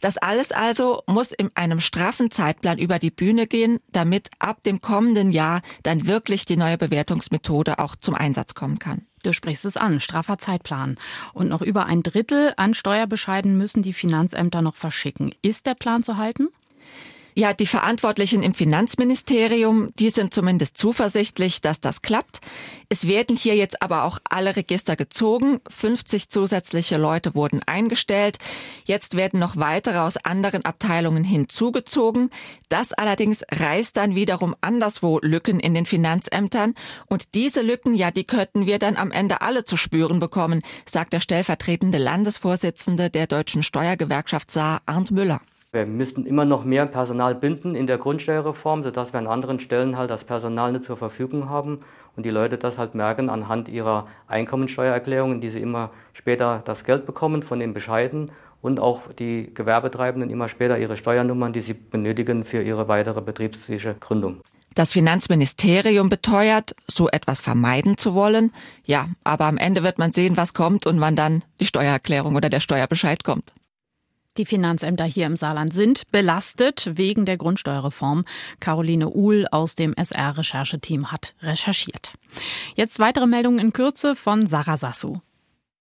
Das 0.00 0.16
alles 0.18 0.52
also 0.52 1.02
muss 1.06 1.32
in 1.32 1.50
einem 1.54 1.80
straffen 1.80 2.30
Zeitplan 2.30 2.78
über 2.78 2.98
die 2.98 3.10
Bühne 3.10 3.46
gehen, 3.46 3.80
damit 3.92 4.30
ab 4.38 4.62
dem 4.62 4.80
kommenden 4.80 5.30
Jahr 5.30 5.62
dann 5.82 6.06
wirklich 6.06 6.44
die 6.44 6.56
neue 6.56 6.78
Bewertungsmethode 6.78 7.78
auch 7.78 7.96
zum 7.96 8.14
Einsatz 8.14 8.54
kommen 8.54 8.78
kann. 8.78 9.06
Du 9.22 9.32
sprichst 9.32 9.64
es 9.64 9.76
an, 9.76 10.00
straffer 10.00 10.38
Zeitplan. 10.38 10.96
Und 11.32 11.48
noch 11.48 11.62
über 11.62 11.86
ein 11.86 12.02
Drittel 12.02 12.54
an 12.56 12.74
Steuerbescheiden 12.74 13.58
müssen 13.58 13.82
die 13.82 13.92
Finanzämter 13.92 14.62
noch 14.62 14.76
verschicken. 14.76 15.34
Ist 15.42 15.66
der 15.66 15.74
Plan 15.74 16.02
zu 16.02 16.16
halten? 16.16 16.48
Ja, 17.38 17.52
die 17.52 17.66
Verantwortlichen 17.66 18.42
im 18.42 18.54
Finanzministerium, 18.54 19.90
die 19.98 20.08
sind 20.08 20.32
zumindest 20.32 20.78
zuversichtlich, 20.78 21.60
dass 21.60 21.82
das 21.82 22.00
klappt. 22.00 22.40
Es 22.88 23.06
werden 23.06 23.36
hier 23.36 23.54
jetzt 23.54 23.82
aber 23.82 24.04
auch 24.04 24.20
alle 24.24 24.56
Register 24.56 24.96
gezogen. 24.96 25.60
50 25.68 26.30
zusätzliche 26.30 26.96
Leute 26.96 27.34
wurden 27.34 27.62
eingestellt. 27.62 28.38
Jetzt 28.86 29.18
werden 29.18 29.38
noch 29.38 29.58
weitere 29.58 29.98
aus 29.98 30.16
anderen 30.16 30.64
Abteilungen 30.64 31.24
hinzugezogen. 31.24 32.30
Das 32.70 32.94
allerdings 32.94 33.44
reißt 33.52 33.98
dann 33.98 34.14
wiederum 34.14 34.56
anderswo 34.62 35.18
Lücken 35.20 35.60
in 35.60 35.74
den 35.74 35.84
Finanzämtern. 35.84 36.74
Und 37.04 37.34
diese 37.34 37.60
Lücken, 37.60 37.92
ja, 37.92 38.10
die 38.10 38.24
könnten 38.24 38.64
wir 38.64 38.78
dann 38.78 38.96
am 38.96 39.10
Ende 39.10 39.42
alle 39.42 39.66
zu 39.66 39.76
spüren 39.76 40.20
bekommen, 40.20 40.62
sagt 40.88 41.12
der 41.12 41.20
stellvertretende 41.20 41.98
Landesvorsitzende 41.98 43.10
der 43.10 43.26
Deutschen 43.26 43.62
Steuergewerkschaft 43.62 44.50
Saar, 44.50 44.80
Arndt 44.86 45.10
Müller. 45.10 45.42
Wir 45.76 45.84
müssten 45.86 46.24
immer 46.24 46.46
noch 46.46 46.64
mehr 46.64 46.86
Personal 46.86 47.34
binden 47.34 47.74
in 47.74 47.86
der 47.86 47.98
Grundsteuerreform, 47.98 48.80
sodass 48.80 49.12
wir 49.12 49.18
an 49.18 49.26
anderen 49.26 49.60
Stellen 49.60 49.98
halt 49.98 50.08
das 50.08 50.24
Personal 50.24 50.72
nicht 50.72 50.84
zur 50.84 50.96
Verfügung 50.96 51.50
haben 51.50 51.80
und 52.16 52.24
die 52.24 52.30
Leute 52.30 52.56
das 52.56 52.78
halt 52.78 52.94
merken 52.94 53.28
anhand 53.28 53.68
ihrer 53.68 54.06
Einkommensteuererklärungen, 54.26 55.42
die 55.42 55.50
sie 55.50 55.60
immer 55.60 55.90
später 56.14 56.60
das 56.64 56.84
Geld 56.84 57.04
bekommen 57.04 57.42
von 57.42 57.58
den 57.58 57.74
Bescheiden 57.74 58.30
und 58.62 58.80
auch 58.80 59.12
die 59.12 59.52
Gewerbetreibenden 59.52 60.30
immer 60.30 60.48
später 60.48 60.78
ihre 60.78 60.96
Steuernummern, 60.96 61.52
die 61.52 61.60
sie 61.60 61.74
benötigen 61.74 62.44
für 62.44 62.62
ihre 62.62 62.88
weitere 62.88 63.20
betriebliche 63.20 63.96
Gründung. 64.00 64.40
Das 64.74 64.94
Finanzministerium 64.94 66.08
beteuert, 66.08 66.74
so 66.86 67.10
etwas 67.10 67.42
vermeiden 67.42 67.98
zu 67.98 68.14
wollen. 68.14 68.50
Ja, 68.86 69.10
aber 69.24 69.44
am 69.44 69.58
Ende 69.58 69.82
wird 69.82 69.98
man 69.98 70.12
sehen, 70.12 70.38
was 70.38 70.54
kommt 70.54 70.86
und 70.86 71.00
wann 71.00 71.16
dann 71.16 71.44
die 71.60 71.66
Steuererklärung 71.66 72.34
oder 72.34 72.48
der 72.48 72.60
Steuerbescheid 72.60 73.24
kommt. 73.24 73.52
Die 74.38 74.44
Finanzämter 74.44 75.04
hier 75.04 75.26
im 75.26 75.36
Saarland 75.36 75.72
sind 75.72 76.02
belastet 76.12 76.90
wegen 76.94 77.24
der 77.24 77.38
Grundsteuerreform. 77.38 78.24
Caroline 78.60 79.08
Uhl 79.08 79.46
aus 79.50 79.74
dem 79.74 79.94
SR-Rechercheteam 79.94 81.10
hat 81.10 81.34
recherchiert. 81.40 82.12
Jetzt 82.74 82.98
weitere 82.98 83.26
Meldungen 83.26 83.58
in 83.58 83.72
Kürze 83.72 84.14
von 84.14 84.46
Sarah 84.46 84.76
Sassu. 84.76 85.20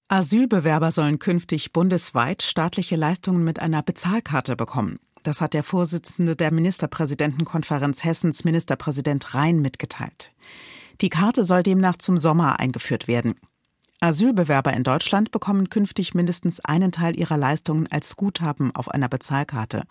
Asylbewerber 0.08 0.92
sollen 0.92 1.20
künftig 1.20 1.74
bundesweit 1.74 2.44
staatliche 2.44 2.96
Leistungen 2.96 3.44
mit 3.44 3.60
einer 3.60 3.82
Bezahlkarte 3.82 4.56
bekommen. 4.56 5.00
Das 5.24 5.42
hat 5.42 5.56
der 5.56 5.64
Vorsitzende 5.64 6.36
der 6.36 6.54
Ministerpräsidentenkonferenz 6.54 8.04
Hessens, 8.04 8.44
Ministerpräsident 8.44 9.34
Rhein, 9.34 9.60
mitgeteilt. 9.60 10.32
Die 11.02 11.10
Karte 11.10 11.44
soll 11.44 11.64
demnach 11.64 11.98
zum 11.98 12.18
Sommer 12.18 12.60
eingeführt 12.60 13.08
werden. 13.08 13.34
Asylbewerber 14.02 14.74
in 14.74 14.84
Deutschland 14.84 15.32
bekommen 15.32 15.70
künftig 15.70 16.14
mindestens 16.14 16.60
einen 16.60 16.92
Teil 16.92 17.18
ihrer 17.18 17.38
Leistungen 17.38 17.88
als 17.90 18.16
Guthaben 18.16 18.76
auf 18.76 18.90
einer 18.90 19.10
Bezahlkarte. 19.10 19.84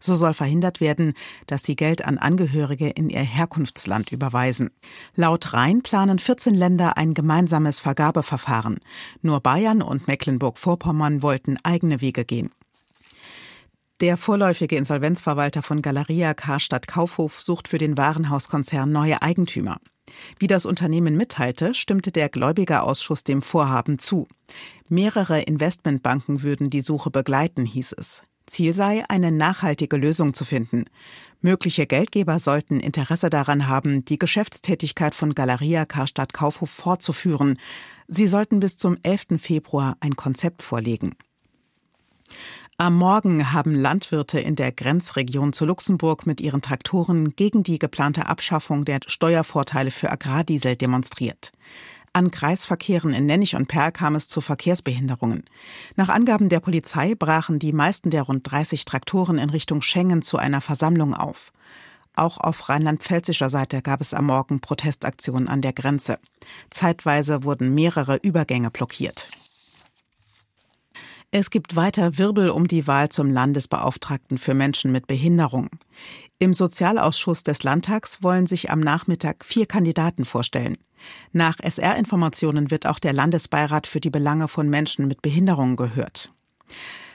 So 0.00 0.16
soll 0.16 0.32
verhindert 0.32 0.80
werden, 0.80 1.12
dass 1.46 1.62
sie 1.62 1.76
Geld 1.76 2.04
an 2.04 2.18
Angehörige 2.18 2.88
in 2.88 3.10
ihr 3.10 3.20
Herkunftsland 3.20 4.12
überweisen. 4.12 4.70
Laut 5.14 5.52
Rhein 5.52 5.82
planen 5.82 6.18
14 6.18 6.54
Länder 6.54 6.96
ein 6.96 7.12
gemeinsames 7.12 7.80
Vergabeverfahren. 7.80 8.78
Nur 9.20 9.40
Bayern 9.40 9.82
und 9.82 10.08
Mecklenburg-Vorpommern 10.08 11.22
wollten 11.22 11.58
eigene 11.62 12.00
Wege 12.00 12.24
gehen. 12.24 12.50
Der 14.00 14.16
vorläufige 14.16 14.76
Insolvenzverwalter 14.76 15.62
von 15.62 15.82
Galeria 15.82 16.32
Karstadt 16.32 16.88
Kaufhof 16.88 17.38
sucht 17.42 17.68
für 17.68 17.76
den 17.76 17.98
Warenhauskonzern 17.98 18.90
neue 18.90 19.20
Eigentümer. 19.20 19.76
Wie 20.38 20.46
das 20.46 20.66
Unternehmen 20.66 21.16
mitteilte, 21.16 21.74
stimmte 21.74 22.12
der 22.12 22.28
Gläubigerausschuss 22.28 23.24
dem 23.24 23.42
Vorhaben 23.42 23.98
zu. 23.98 24.26
Mehrere 24.88 25.42
Investmentbanken 25.42 26.42
würden 26.42 26.70
die 26.70 26.82
Suche 26.82 27.10
begleiten, 27.10 27.64
hieß 27.64 27.94
es. 27.96 28.22
Ziel 28.46 28.74
sei, 28.74 29.04
eine 29.08 29.30
nachhaltige 29.30 29.96
Lösung 29.96 30.34
zu 30.34 30.44
finden. 30.44 30.84
Mögliche 31.40 31.86
Geldgeber 31.86 32.38
sollten 32.38 32.80
Interesse 32.80 33.30
daran 33.30 33.68
haben, 33.68 34.04
die 34.04 34.18
Geschäftstätigkeit 34.18 35.14
von 35.14 35.34
Galeria 35.34 35.86
Karstadt 35.86 36.32
Kaufhof 36.32 36.70
fortzuführen. 36.70 37.58
Sie 38.08 38.26
sollten 38.26 38.60
bis 38.60 38.76
zum 38.76 38.98
11. 39.02 39.38
Februar 39.38 39.96
ein 40.00 40.16
Konzept 40.16 40.62
vorlegen. 40.62 41.14
Am 42.80 42.96
Morgen 42.96 43.52
haben 43.52 43.74
Landwirte 43.74 44.40
in 44.40 44.56
der 44.56 44.72
Grenzregion 44.72 45.52
zu 45.52 45.66
Luxemburg 45.66 46.26
mit 46.26 46.40
ihren 46.40 46.62
Traktoren 46.62 47.36
gegen 47.36 47.62
die 47.62 47.78
geplante 47.78 48.26
Abschaffung 48.26 48.86
der 48.86 49.00
Steuervorteile 49.06 49.90
für 49.90 50.10
Agrardiesel 50.10 50.76
demonstriert. 50.76 51.52
An 52.14 52.30
Kreisverkehren 52.30 53.12
in 53.12 53.26
Nennig 53.26 53.54
und 53.54 53.68
Perl 53.68 53.92
kam 53.92 54.14
es 54.14 54.28
zu 54.28 54.40
Verkehrsbehinderungen. 54.40 55.44
Nach 55.96 56.08
Angaben 56.08 56.48
der 56.48 56.60
Polizei 56.60 57.14
brachen 57.14 57.58
die 57.58 57.74
meisten 57.74 58.08
der 58.08 58.22
rund 58.22 58.50
30 58.50 58.86
Traktoren 58.86 59.36
in 59.36 59.50
Richtung 59.50 59.82
Schengen 59.82 60.22
zu 60.22 60.38
einer 60.38 60.62
Versammlung 60.62 61.12
auf. 61.12 61.52
Auch 62.16 62.38
auf 62.38 62.70
rheinland-pfälzischer 62.70 63.50
Seite 63.50 63.82
gab 63.82 64.00
es 64.00 64.14
am 64.14 64.24
Morgen 64.24 64.60
Protestaktionen 64.60 65.48
an 65.48 65.60
der 65.60 65.74
Grenze. 65.74 66.18
Zeitweise 66.70 67.44
wurden 67.44 67.74
mehrere 67.74 68.16
Übergänge 68.16 68.70
blockiert. 68.70 69.28
Es 71.32 71.50
gibt 71.50 71.76
weiter 71.76 72.18
Wirbel 72.18 72.50
um 72.50 72.66
die 72.66 72.88
Wahl 72.88 73.08
zum 73.08 73.30
Landesbeauftragten 73.30 74.36
für 74.36 74.52
Menschen 74.52 74.90
mit 74.90 75.06
Behinderung. 75.06 75.70
Im 76.40 76.54
Sozialausschuss 76.54 77.44
des 77.44 77.62
Landtags 77.62 78.20
wollen 78.22 78.48
sich 78.48 78.72
am 78.72 78.80
Nachmittag 78.80 79.44
vier 79.44 79.66
Kandidaten 79.66 80.24
vorstellen. 80.24 80.76
Nach 81.32 81.60
SR-Informationen 81.60 82.72
wird 82.72 82.86
auch 82.86 82.98
der 82.98 83.12
Landesbeirat 83.12 83.86
für 83.86 84.00
die 84.00 84.10
Belange 84.10 84.48
von 84.48 84.68
Menschen 84.68 85.06
mit 85.06 85.22
Behinderung 85.22 85.76
gehört. 85.76 86.32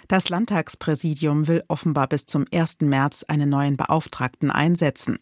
Das 0.07 0.29
Landtagspräsidium 0.29 1.49
will 1.49 1.63
offenbar 1.67 2.07
bis 2.07 2.25
zum 2.25 2.45
1. 2.53 2.81
März 2.81 3.25
einen 3.27 3.49
neuen 3.49 3.75
Beauftragten 3.75 4.49
einsetzen. 4.49 5.19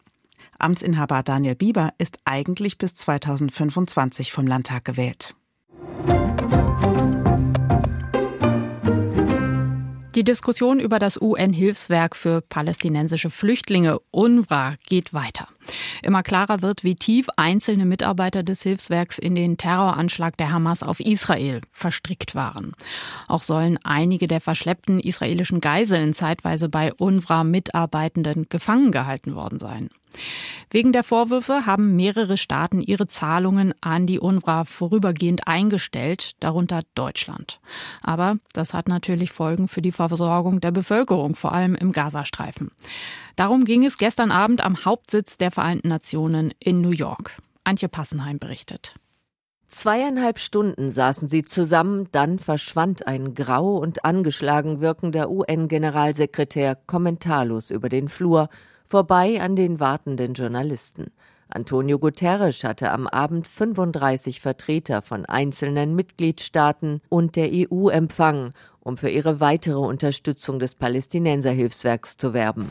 Amtsinhaber 0.58 1.24
Daniel 1.24 1.56
Bieber 1.56 1.92
ist 1.98 2.20
eigentlich 2.24 2.78
bis 2.78 2.94
2025 2.94 4.30
vom 4.30 4.46
Landtag 4.46 4.84
gewählt. 4.84 5.34
Die 10.14 10.22
Diskussion 10.22 10.78
über 10.78 11.00
das 11.00 11.20
UN-Hilfswerk 11.20 12.14
für 12.14 12.40
palästinensische 12.40 13.30
Flüchtlinge 13.30 13.98
UNRWA 14.12 14.76
geht 14.86 15.12
weiter. 15.12 15.48
Immer 16.02 16.22
klarer 16.22 16.62
wird, 16.62 16.84
wie 16.84 16.94
tief 16.94 17.26
einzelne 17.36 17.84
Mitarbeiter 17.84 18.42
des 18.42 18.62
Hilfswerks 18.62 19.18
in 19.18 19.34
den 19.34 19.56
Terroranschlag 19.56 20.36
der 20.36 20.50
Hamas 20.52 20.82
auf 20.82 21.00
Israel 21.00 21.60
verstrickt 21.72 22.34
waren. 22.34 22.72
Auch 23.28 23.42
sollen 23.42 23.78
einige 23.82 24.28
der 24.28 24.40
verschleppten 24.40 25.00
israelischen 25.00 25.60
Geiseln 25.60 26.14
zeitweise 26.14 26.68
bei 26.68 26.92
UNRWA-Mitarbeitenden 26.92 28.46
gefangen 28.48 28.92
gehalten 28.92 29.34
worden 29.34 29.58
sein. 29.58 29.88
Wegen 30.70 30.92
der 30.92 31.04
Vorwürfe 31.04 31.66
haben 31.66 31.96
mehrere 31.96 32.36
Staaten 32.36 32.80
ihre 32.80 33.06
Zahlungen 33.06 33.74
an 33.80 34.06
die 34.06 34.18
UNRWA 34.18 34.64
vorübergehend 34.64 35.46
eingestellt, 35.46 36.32
darunter 36.40 36.82
Deutschland. 36.94 37.60
Aber 38.02 38.36
das 38.52 38.74
hat 38.74 38.88
natürlich 38.88 39.32
Folgen 39.32 39.68
für 39.68 39.82
die 39.82 39.92
Versorgung 39.92 40.60
der 40.60 40.72
Bevölkerung, 40.72 41.34
vor 41.34 41.52
allem 41.52 41.74
im 41.74 41.92
Gazastreifen. 41.92 42.70
Darum 43.36 43.64
ging 43.64 43.84
es 43.84 43.98
gestern 43.98 44.30
Abend 44.30 44.62
am 44.62 44.84
Hauptsitz 44.84 45.38
der 45.38 45.50
Vereinten 45.50 45.88
Nationen 45.88 46.52
in 46.60 46.80
New 46.80 46.90
York. 46.90 47.36
Antje 47.64 47.88
Passenheim 47.88 48.38
berichtet. 48.38 48.94
Zweieinhalb 49.66 50.38
Stunden 50.38 50.92
saßen 50.92 51.26
sie 51.26 51.42
zusammen, 51.42 52.08
dann 52.12 52.38
verschwand 52.38 53.08
ein 53.08 53.34
grau 53.34 53.76
und 53.76 54.04
angeschlagen 54.04 54.80
wirkender 54.80 55.30
UN-Generalsekretär 55.30 56.76
kommentarlos 56.76 57.72
über 57.72 57.88
den 57.88 58.08
Flur 58.08 58.48
vorbei 58.84 59.40
an 59.40 59.56
den 59.56 59.80
wartenden 59.80 60.34
Journalisten. 60.34 61.10
Antonio 61.48 61.98
Guterres 61.98 62.62
hatte 62.64 62.90
am 62.90 63.06
Abend 63.06 63.46
35 63.46 64.40
Vertreter 64.40 65.02
von 65.02 65.26
einzelnen 65.26 65.94
Mitgliedstaaten 65.94 67.00
und 67.08 67.36
der 67.36 67.50
EU 67.52 67.88
empfangen, 67.88 68.52
um 68.84 68.96
für 68.96 69.08
ihre 69.08 69.40
weitere 69.40 69.78
Unterstützung 69.78 70.58
des 70.58 70.74
Palästinenserhilfswerks 70.76 72.16
zu 72.16 72.34
werben. 72.34 72.70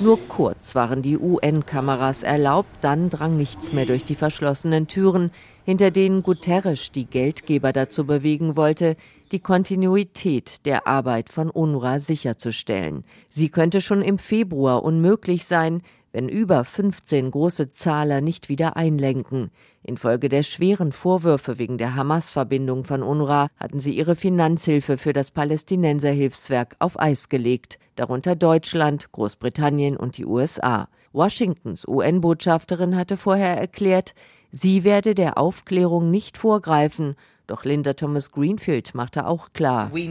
Nur 0.00 0.18
kurz 0.28 0.74
waren 0.74 1.00
die 1.00 1.16
UN-Kameras 1.16 2.22
erlaubt, 2.22 2.68
dann 2.82 3.08
drang 3.08 3.36
nichts 3.38 3.72
mehr 3.72 3.86
durch 3.86 4.04
die 4.04 4.16
verschlossenen 4.16 4.88
Türen, 4.88 5.30
hinter 5.64 5.90
denen 5.90 6.22
Guterres 6.22 6.90
die 6.92 7.06
Geldgeber 7.06 7.72
dazu 7.72 8.04
bewegen 8.04 8.56
wollte, 8.56 8.96
die 9.32 9.38
Kontinuität 9.38 10.66
der 10.66 10.86
Arbeit 10.86 11.30
von 11.30 11.48
UNRWA 11.48 11.98
sicherzustellen. 11.98 13.04
Sie 13.30 13.48
könnte 13.48 13.80
schon 13.80 14.02
im 14.02 14.18
Februar 14.18 14.82
unmöglich 14.82 15.46
sein, 15.46 15.80
wenn 16.18 16.28
über 16.28 16.64
15 16.64 17.30
große 17.30 17.70
Zahler 17.70 18.20
nicht 18.20 18.48
wieder 18.48 18.76
einlenken. 18.76 19.52
Infolge 19.84 20.28
der 20.28 20.42
schweren 20.42 20.90
Vorwürfe 20.90 21.58
wegen 21.58 21.78
der 21.78 21.94
Hamas-Verbindung 21.94 22.82
von 22.82 23.04
UNRWA 23.04 23.46
hatten 23.56 23.78
sie 23.78 23.92
ihre 23.92 24.16
Finanzhilfe 24.16 24.98
für 24.98 25.12
das 25.12 25.30
Palästinenserhilfswerk 25.30 26.74
auf 26.80 26.98
Eis 26.98 27.28
gelegt, 27.28 27.78
darunter 27.94 28.34
Deutschland, 28.34 29.12
Großbritannien 29.12 29.96
und 29.96 30.18
die 30.18 30.26
USA. 30.26 30.88
Washingtons 31.12 31.86
UN-Botschafterin 31.86 32.96
hatte 32.96 33.16
vorher 33.16 33.56
erklärt, 33.56 34.16
sie 34.50 34.82
werde 34.82 35.14
der 35.14 35.38
Aufklärung 35.38 36.10
nicht 36.10 36.36
vorgreifen 36.36 37.14
doch 37.48 37.64
Linda 37.64 37.94
Thomas 37.94 38.30
Greenfield 38.30 38.94
machte 38.94 39.26
auch 39.26 39.52
klar, 39.54 39.90
wir 39.92 40.08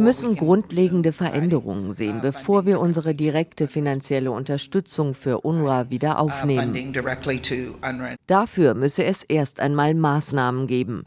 müssen 0.00 0.34
grundlegende 0.34 1.12
Veränderungen 1.12 1.92
sehen, 1.92 2.20
bevor 2.22 2.64
wir 2.64 2.80
unsere 2.80 3.14
direkte 3.14 3.68
finanzielle 3.68 4.30
Unterstützung 4.30 5.12
für 5.14 5.40
UNRWA 5.40 5.90
wieder 5.90 6.18
aufnehmen. 6.18 6.94
Dafür 8.26 8.72
müsse 8.72 9.04
es 9.04 9.22
erst 9.22 9.60
einmal 9.60 9.92
Maßnahmen 9.94 10.66
geben. 10.66 11.04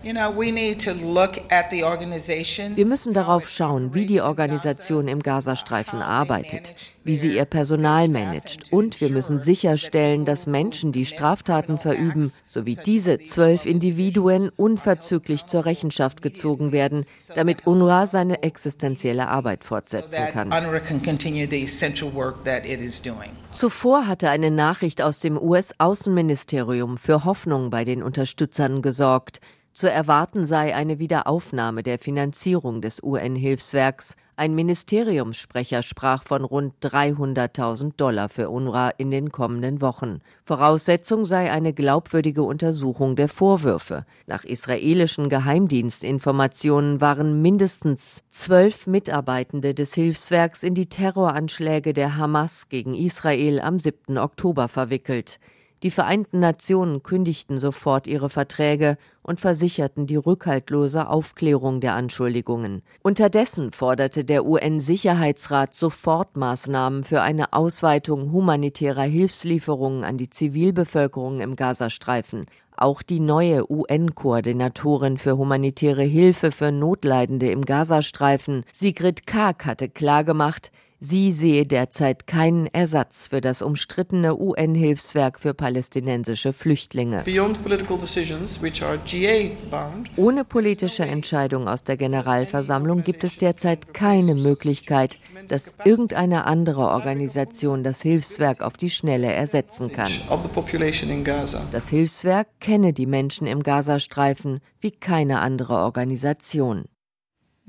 Wir 2.76 2.86
müssen 2.86 3.14
darauf 3.14 3.50
schauen, 3.50 3.96
wie 3.96 4.06
die 4.06 4.22
Organisation 4.22 5.08
im 5.08 5.24
Gazastreifen 5.24 6.04
arbeitet, 6.04 6.76
wie 7.04 7.16
sie 7.16 7.36
ihr 7.36 7.46
Personal 7.46 8.10
managt 8.10 8.72
und 8.72 9.02
wir 9.02 9.10
müssen 9.10 9.40
sicherstellen, 9.40 10.26
dass 10.26 10.46
Menschen, 10.46 10.92
die 10.92 11.06
Straftaten 11.06 11.80
verüben, 11.80 12.32
sowie 12.46 12.78
diese 12.86 13.18
zwölf 13.18 13.66
Individuen, 13.66 13.87
Individuen 13.88 14.50
unverzüglich 14.50 15.46
zur 15.46 15.64
Rechenschaft 15.64 16.22
gezogen 16.22 16.74
werden, 16.74 17.06
damit 17.36 17.66
UNRWA 17.66 18.06
seine 18.06 18.44
existenzielle 18.44 19.30
Arbeit 19.30 19.64
fortsetzen 19.64 20.26
kann. 20.34 20.52
Zuvor 23.54 24.08
hatte 24.08 24.30
eine 24.30 24.52
Nachricht 24.52 25.02
aus 25.02 25.20
dem 25.20 25.42
US-Außenministerium 25.42 26.98
für 26.98 27.24
Hoffnung 27.24 27.70
bei 27.70 27.86
den 27.86 28.04
Unterstützern 28.04 28.82
gesorgt. 28.82 29.40
Zu 29.74 29.90
erwarten 29.90 30.48
sei 30.48 30.76
eine 30.76 31.00
Wiederaufnahme 31.00 31.82
der 31.82 31.98
Finanzierung 31.98 32.82
des 32.82 33.02
UN-Hilfswerks. 33.02 34.16
Ein 34.40 34.54
Ministeriumssprecher 34.54 35.82
sprach 35.82 36.22
von 36.22 36.46
rund 36.46 36.76
300.000 36.84 37.94
Dollar 37.98 38.30
für 38.30 38.52
UNRWA 38.52 38.90
in 38.90 39.10
den 39.10 39.32
kommenden 39.32 39.82
Wochen. 39.82 40.20
Voraussetzung 40.44 41.26
sei 41.26 41.52
eine 41.52 41.74
glaubwürdige 41.74 42.44
Untersuchung 42.44 43.16
der 43.16 43.30
Vorwürfe. 43.30 44.06
Nach 44.28 44.44
israelischen 44.44 45.30
Geheimdienstinformationen 45.30 47.02
waren 47.02 47.42
mindestens 47.42 48.22
zwölf 48.30 48.86
Mitarbeitende 48.86 49.74
des 49.74 49.96
Hilfswerks 49.96 50.62
in 50.62 50.76
die 50.76 50.88
Terroranschläge 50.88 51.94
der 51.94 52.18
Hamas 52.18 52.70
gegen 52.70 52.94
Israel 52.94 53.60
am 53.60 53.80
7. 53.80 54.20
Oktober 54.20 54.68
verwickelt. 54.68 55.40
Die 55.84 55.92
Vereinten 55.92 56.40
Nationen 56.40 57.04
kündigten 57.04 57.60
sofort 57.60 58.08
ihre 58.08 58.30
Verträge 58.30 58.98
und 59.22 59.40
versicherten 59.40 60.08
die 60.08 60.16
rückhaltlose 60.16 61.08
Aufklärung 61.08 61.82
der 61.82 61.94
Anschuldigungen. 61.94 62.82
Unterdessen 63.04 63.72
forderte 63.72 64.26
der 64.26 64.46
UN-Sicherheitsrat 64.46 65.76
Sofortmaßnahmen 65.76 67.04
für 67.04 67.22
eine 67.22 67.54
Ausweitung 67.54 68.32
humanitärer 68.32 69.04
Hilfslieferungen 69.04 70.04
an 70.04 70.18
die 70.18 70.32
Zivilbevölkerung 70.32 71.42
im 71.42 71.56
Gazastreifen. 71.56 72.48
Auch 72.76 73.04
die 73.04 73.20
neue 73.20 73.72
UN-Koordinatorin 73.72 75.18
für 75.18 75.38
humanitäre 75.38 76.04
Hilfe 76.04 76.52
für 76.52 76.72
Notleidende 76.72 77.52
im 77.52 77.66
Gazastreifen, 77.66 78.64
Sigrid 78.74 79.28
Kaak, 79.28 79.66
hatte 79.66 79.90
klargemacht, 79.90 80.72
Sie 81.00 81.32
sehe 81.32 81.64
derzeit 81.64 82.26
keinen 82.26 82.66
Ersatz 82.66 83.28
für 83.28 83.40
das 83.40 83.62
umstrittene 83.62 84.36
UN-Hilfswerk 84.36 85.40
für 85.40 85.54
palästinensische 85.54 86.54
Flüchtlinge. 86.54 87.24
Ohne 90.16 90.44
politische 90.44 91.06
Entscheidung 91.06 91.68
aus 91.68 91.84
der 91.84 91.98
Generalversammlung 91.98 93.04
gibt 93.04 93.24
es 93.24 93.38
derzeit 93.38 93.94
keine 93.94 94.34
Möglichkeit, 94.34 95.20
dass 95.48 95.76
irgendeine 95.86 96.46
andere 96.46 96.82
Organisation 96.82 97.84
das 97.84 98.02
Hilfswerk 98.02 98.62
auf 98.62 98.74
die 98.74 98.90
Schnelle 98.90 99.32
ersetzen 99.32 99.92
kann. 99.92 100.12
Das 101.72 101.90
Hilfswerk 101.90 102.48
kenne 102.60 102.94
die 102.94 103.06
Menschen 103.06 103.46
im 103.46 103.62
Gazastreifen 103.62 104.62
wie 104.80 104.92
keine 104.92 105.42
andere 105.42 105.76
Organisation. 105.76 106.86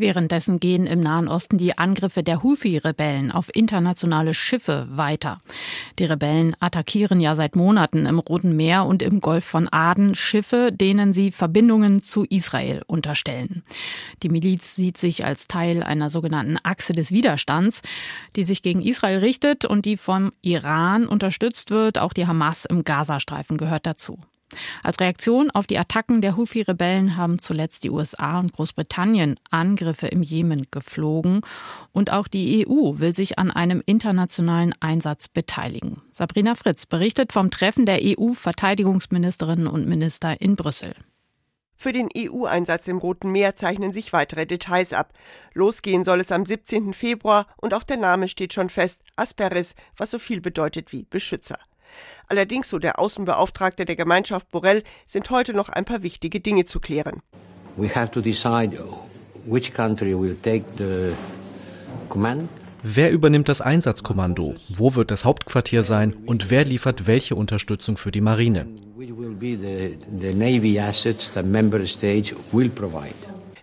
Währenddessen 0.00 0.61
gehen 0.61 0.87
im 0.87 1.00
Nahen 1.00 1.26
Osten 1.26 1.58
die 1.58 1.76
Angriffe 1.76 2.22
der 2.22 2.44
Houthi-Rebellen 2.44 3.32
auf 3.32 3.50
internationale 3.52 4.32
Schiffe 4.32 4.87
weiter. 4.88 5.38
Die 5.98 6.04
Rebellen 6.04 6.54
attackieren 6.61 7.18
ja 7.18 7.34
seit 7.34 7.56
Monaten 7.56 8.06
im 8.06 8.20
Roten 8.20 8.54
Meer 8.54 8.87
und 8.87 9.02
im 9.02 9.20
Golf 9.20 9.44
von 9.44 9.68
Aden 9.68 10.14
Schiffe, 10.14 10.70
denen 10.72 11.12
sie 11.12 11.32
Verbindungen 11.32 12.00
zu 12.00 12.24
Israel 12.24 12.82
unterstellen. 12.87 13.64
Die 14.22 14.28
Miliz 14.28 14.76
sieht 14.76 14.98
sich 14.98 15.24
als 15.24 15.48
Teil 15.48 15.82
einer 15.82 16.11
sogenannten 16.11 16.58
Achse 16.62 16.92
des 16.92 17.11
Widerstands, 17.11 17.82
die 18.37 18.44
sich 18.44 18.62
gegen 18.62 18.82
Israel 18.82 19.18
richtet 19.18 19.64
und 19.64 19.84
die 19.84 19.96
vom 19.96 20.30
Iran 20.42 21.08
unterstützt 21.08 21.72
wird. 21.72 21.98
Auch 21.98 22.12
die 22.12 22.28
Hamas 22.28 22.66
im 22.66 22.84
Gazastreifen 22.84 23.56
gehört 23.56 23.84
dazu. 23.84 24.20
Als 24.83 25.01
Reaktion 25.01 25.51
auf 25.51 25.66
die 25.66 25.79
Attacken 25.79 26.21
der 26.21 26.37
Houthi-Rebellen 26.37 27.16
haben 27.16 27.38
zuletzt 27.38 27.85
die 27.85 27.90
USA 27.90 28.38
und 28.38 28.53
Großbritannien 28.53 29.37
Angriffe 29.51 30.09
im 30.09 30.23
Jemen 30.23 30.66
geflogen 30.71 31.40
und 31.92 32.12
auch 32.12 32.29
die 32.29 32.66
EU 32.66 32.99
will 32.99 33.14
sich 33.14 33.38
an 33.38 33.51
einem 33.51 33.83
internationalen 33.85 34.75
Einsatz 34.81 35.29
beteiligen. 35.29 36.03
Sabrina 36.12 36.55
Fritz 36.55 36.87
berichtet 36.87 37.33
vom 37.33 37.51
Treffen 37.51 37.87
der 37.87 38.01
EU-Verteidigungsministerinnen 38.03 39.66
und 39.66 39.88
Minister 39.88 40.40
in 40.40 40.57
Brüssel. 40.57 40.94
Für 41.81 41.92
den 41.92 42.09
EU-Einsatz 42.16 42.88
im 42.88 42.99
Roten 42.99 43.31
Meer 43.31 43.55
zeichnen 43.55 43.92
sich 43.92 44.12
weitere 44.12 44.47
Details 44.47 44.92
ab. 44.92 45.12
Losgehen 45.55 46.03
soll 46.03 46.21
es 46.21 46.33
am 46.33 46.44
17. 46.44 46.92
Februar 46.92 47.47
und 47.57 47.73
auch 47.73 47.85
der 47.85 47.99
Name 47.99 48.29
steht 48.29 48.53
schon 48.53 48.68
fest, 48.68 49.01
Asperis, 49.14 49.77
was 49.97 50.11
so 50.11 50.18
viel 50.18 50.40
bedeutet 50.40 50.90
wie 50.90 51.05
Beschützer. 51.05 51.57
Allerdings, 52.28 52.68
so 52.68 52.78
der 52.78 52.98
Außenbeauftragte 52.98 53.86
der 53.86 53.96
Gemeinschaft 53.96 54.50
Borrell, 54.50 54.82
sind 55.06 55.30
heute 55.30 55.54
noch 55.54 55.70
ein 55.70 55.86
paar 55.86 56.02
wichtige 56.02 56.40
Dinge 56.40 56.66
zu 56.66 56.78
klären. 56.78 57.22
We 57.76 57.88
have 57.94 58.10
to 58.10 58.20
decide 58.20 58.78
which 59.46 59.72
country 59.72 60.18
will 60.18 60.36
take 60.42 60.64
the 60.76 61.14
command. 62.08 62.48
Wer 62.82 63.10
übernimmt 63.10 63.48
das 63.48 63.60
Einsatzkommando? 63.60 64.54
Wo 64.68 64.94
wird 64.94 65.10
das 65.10 65.24
Hauptquartier 65.24 65.82
sein? 65.82 66.14
Und 66.26 66.50
wer 66.50 66.64
liefert 66.64 67.06
welche 67.06 67.34
Unterstützung 67.34 67.96
für 67.96 68.12
die 68.12 68.20
Marine? 68.20 68.66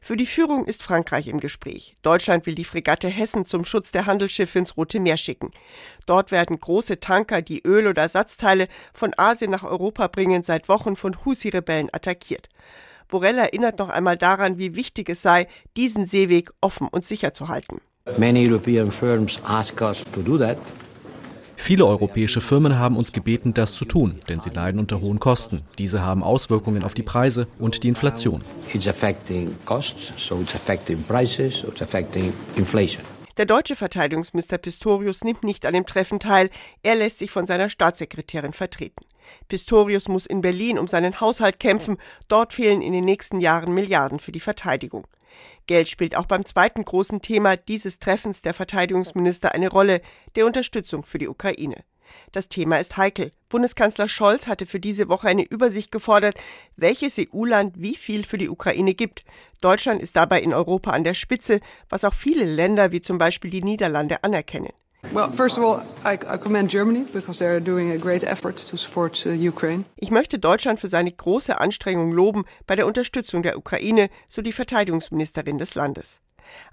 Für 0.06 0.16
die 0.16 0.28
Führung 0.28 0.66
ist 0.66 0.84
Frankreich 0.84 1.28
im 1.28 1.40
Gespräch. 1.40 1.98
Deutschland 2.04 2.46
will 2.46 2.54
die 2.54 2.64
Fregatte 2.64 3.08
Hessen 3.08 3.48
zum 3.48 3.66
Schutz 3.66 3.90
der 3.90 4.06
Handelsschiffe 4.06 4.60
ins 4.60 4.78
Rote 4.78 5.00
Meer 5.00 5.18
schicken. 5.18 5.50
Dort 6.06 6.30
werden 6.30 6.60
große 6.60 7.00
Tanker, 7.00 7.42
die 7.42 7.64
Öl 7.66 7.88
oder 7.88 8.04
Ersatzteile 8.04 8.68
von 8.94 9.14
Asien 9.18 9.50
nach 9.50 9.64
Europa 9.64 10.06
bringen, 10.06 10.44
seit 10.44 10.70
Wochen 10.70 10.96
von 10.96 11.26
Husi-Rebellen 11.26 11.90
attackiert. 11.92 12.50
Borrell 13.08 13.40
erinnert 13.40 13.80
noch 13.80 13.90
einmal 13.90 14.16
daran, 14.16 14.60
wie 14.60 14.76
wichtig 14.76 15.10
es 15.10 15.24
sei, 15.24 15.48
diesen 15.76 16.06
Seeweg 16.06 16.52
offen 16.62 16.88
und 16.88 17.04
sicher 17.04 17.34
zu 17.34 17.48
halten. 17.48 17.82
Many 18.20 18.48
European 18.48 18.92
firms 18.92 19.42
ask 19.44 19.82
us 19.82 20.04
to 20.14 20.22
do 20.22 20.38
that. 20.38 20.60
Viele 21.58 21.86
europäische 21.86 22.42
Firmen 22.42 22.78
haben 22.78 22.98
uns 22.98 23.12
gebeten, 23.12 23.54
das 23.54 23.74
zu 23.74 23.86
tun, 23.86 24.20
denn 24.30 24.40
sie 24.40 24.50
leiden 24.50 24.80
unter 24.80 25.02
hohen 25.02 25.20
Kosten. 25.20 25.62
Diese 25.78 26.02
haben 26.02 26.24
Auswirkungen 26.24 26.84
auf 26.84 26.94
die 26.94 27.04
Preise 27.04 27.48
und 27.60 27.84
die 27.84 27.88
Inflation. 27.88 28.44
Der 33.38 33.46
deutsche 33.46 33.76
Verteidigungsminister 33.76 34.58
Pistorius 34.58 35.24
nimmt 35.24 35.44
nicht 35.44 35.66
an 35.66 35.74
dem 35.74 35.86
Treffen 35.86 36.20
teil. 36.20 36.50
Er 36.84 36.96
lässt 36.96 37.20
sich 37.20 37.32
von 37.32 37.46
seiner 37.46 37.70
Staatssekretärin 37.70 38.54
vertreten. 38.54 39.06
Pistorius 39.50 40.08
muss 40.08 40.26
in 40.26 40.42
Berlin 40.42 40.80
um 40.80 40.88
seinen 40.88 41.20
Haushalt 41.20 41.60
kämpfen. 41.60 41.98
Dort 42.30 42.54
fehlen 42.54 42.82
in 42.82 42.94
den 42.94 43.04
nächsten 43.04 43.42
Jahren 43.42 43.74
Milliarden 43.74 44.20
für 44.20 44.32
die 44.32 44.40
Verteidigung. 44.40 45.06
Geld 45.68 45.90
spielt 45.90 46.16
auch 46.16 46.26
beim 46.26 46.46
zweiten 46.46 46.84
großen 46.86 47.22
Thema 47.22 47.58
dieses 47.58 48.00
Treffens 48.00 48.42
der 48.42 48.54
Verteidigungsminister 48.54 49.54
eine 49.54 49.70
Rolle, 49.70 50.02
der 50.36 50.46
Unterstützung 50.46 51.04
für 51.04 51.18
die 51.18 51.28
Ukraine. 51.28 51.84
Das 52.32 52.50
Thema 52.50 52.78
ist 52.78 52.98
heikel. 52.98 53.32
Bundeskanzler 53.50 54.08
Scholz 54.08 54.48
hatte 54.48 54.66
für 54.66 54.80
diese 54.80 55.10
Woche 55.10 55.28
eine 55.28 55.46
Übersicht 55.46 55.92
gefordert, 55.92 56.38
welches 56.76 57.18
EU-Land 57.18 57.76
wie 57.78 57.96
viel 57.96 58.24
für 58.26 58.38
die 58.38 58.50
Ukraine 58.50 58.94
gibt. 58.94 59.26
Deutschland 59.62 60.02
ist 60.02 60.16
dabei 60.16 60.42
in 60.42 60.54
Europa 60.54 60.92
an 60.92 61.04
der 61.04 61.14
Spitze, 61.14 61.62
was 61.90 62.04
auch 62.04 62.14
viele 62.14 62.46
Länder 62.46 62.92
wie 62.92 63.02
zum 63.02 63.18
Beispiel 63.18 63.52
die 63.52 63.64
Niederlande 63.64 64.24
anerkennen. 64.24 64.74
Ich 69.96 70.12
möchte 70.12 70.40
Deutschland 70.40 70.80
für 70.80 70.90
seine 70.90 71.12
große 71.12 71.60
Anstrengung 71.60 72.12
loben 72.12 72.46
bei 72.68 72.76
der 72.76 72.88
Unterstützung 72.88 73.44
der 73.44 73.58
Ukraine, 73.58 74.10
so 74.28 74.42
die 74.42 74.52
Verteidigungsministerin 74.52 75.58
des 75.58 75.76
Landes. 75.76 76.20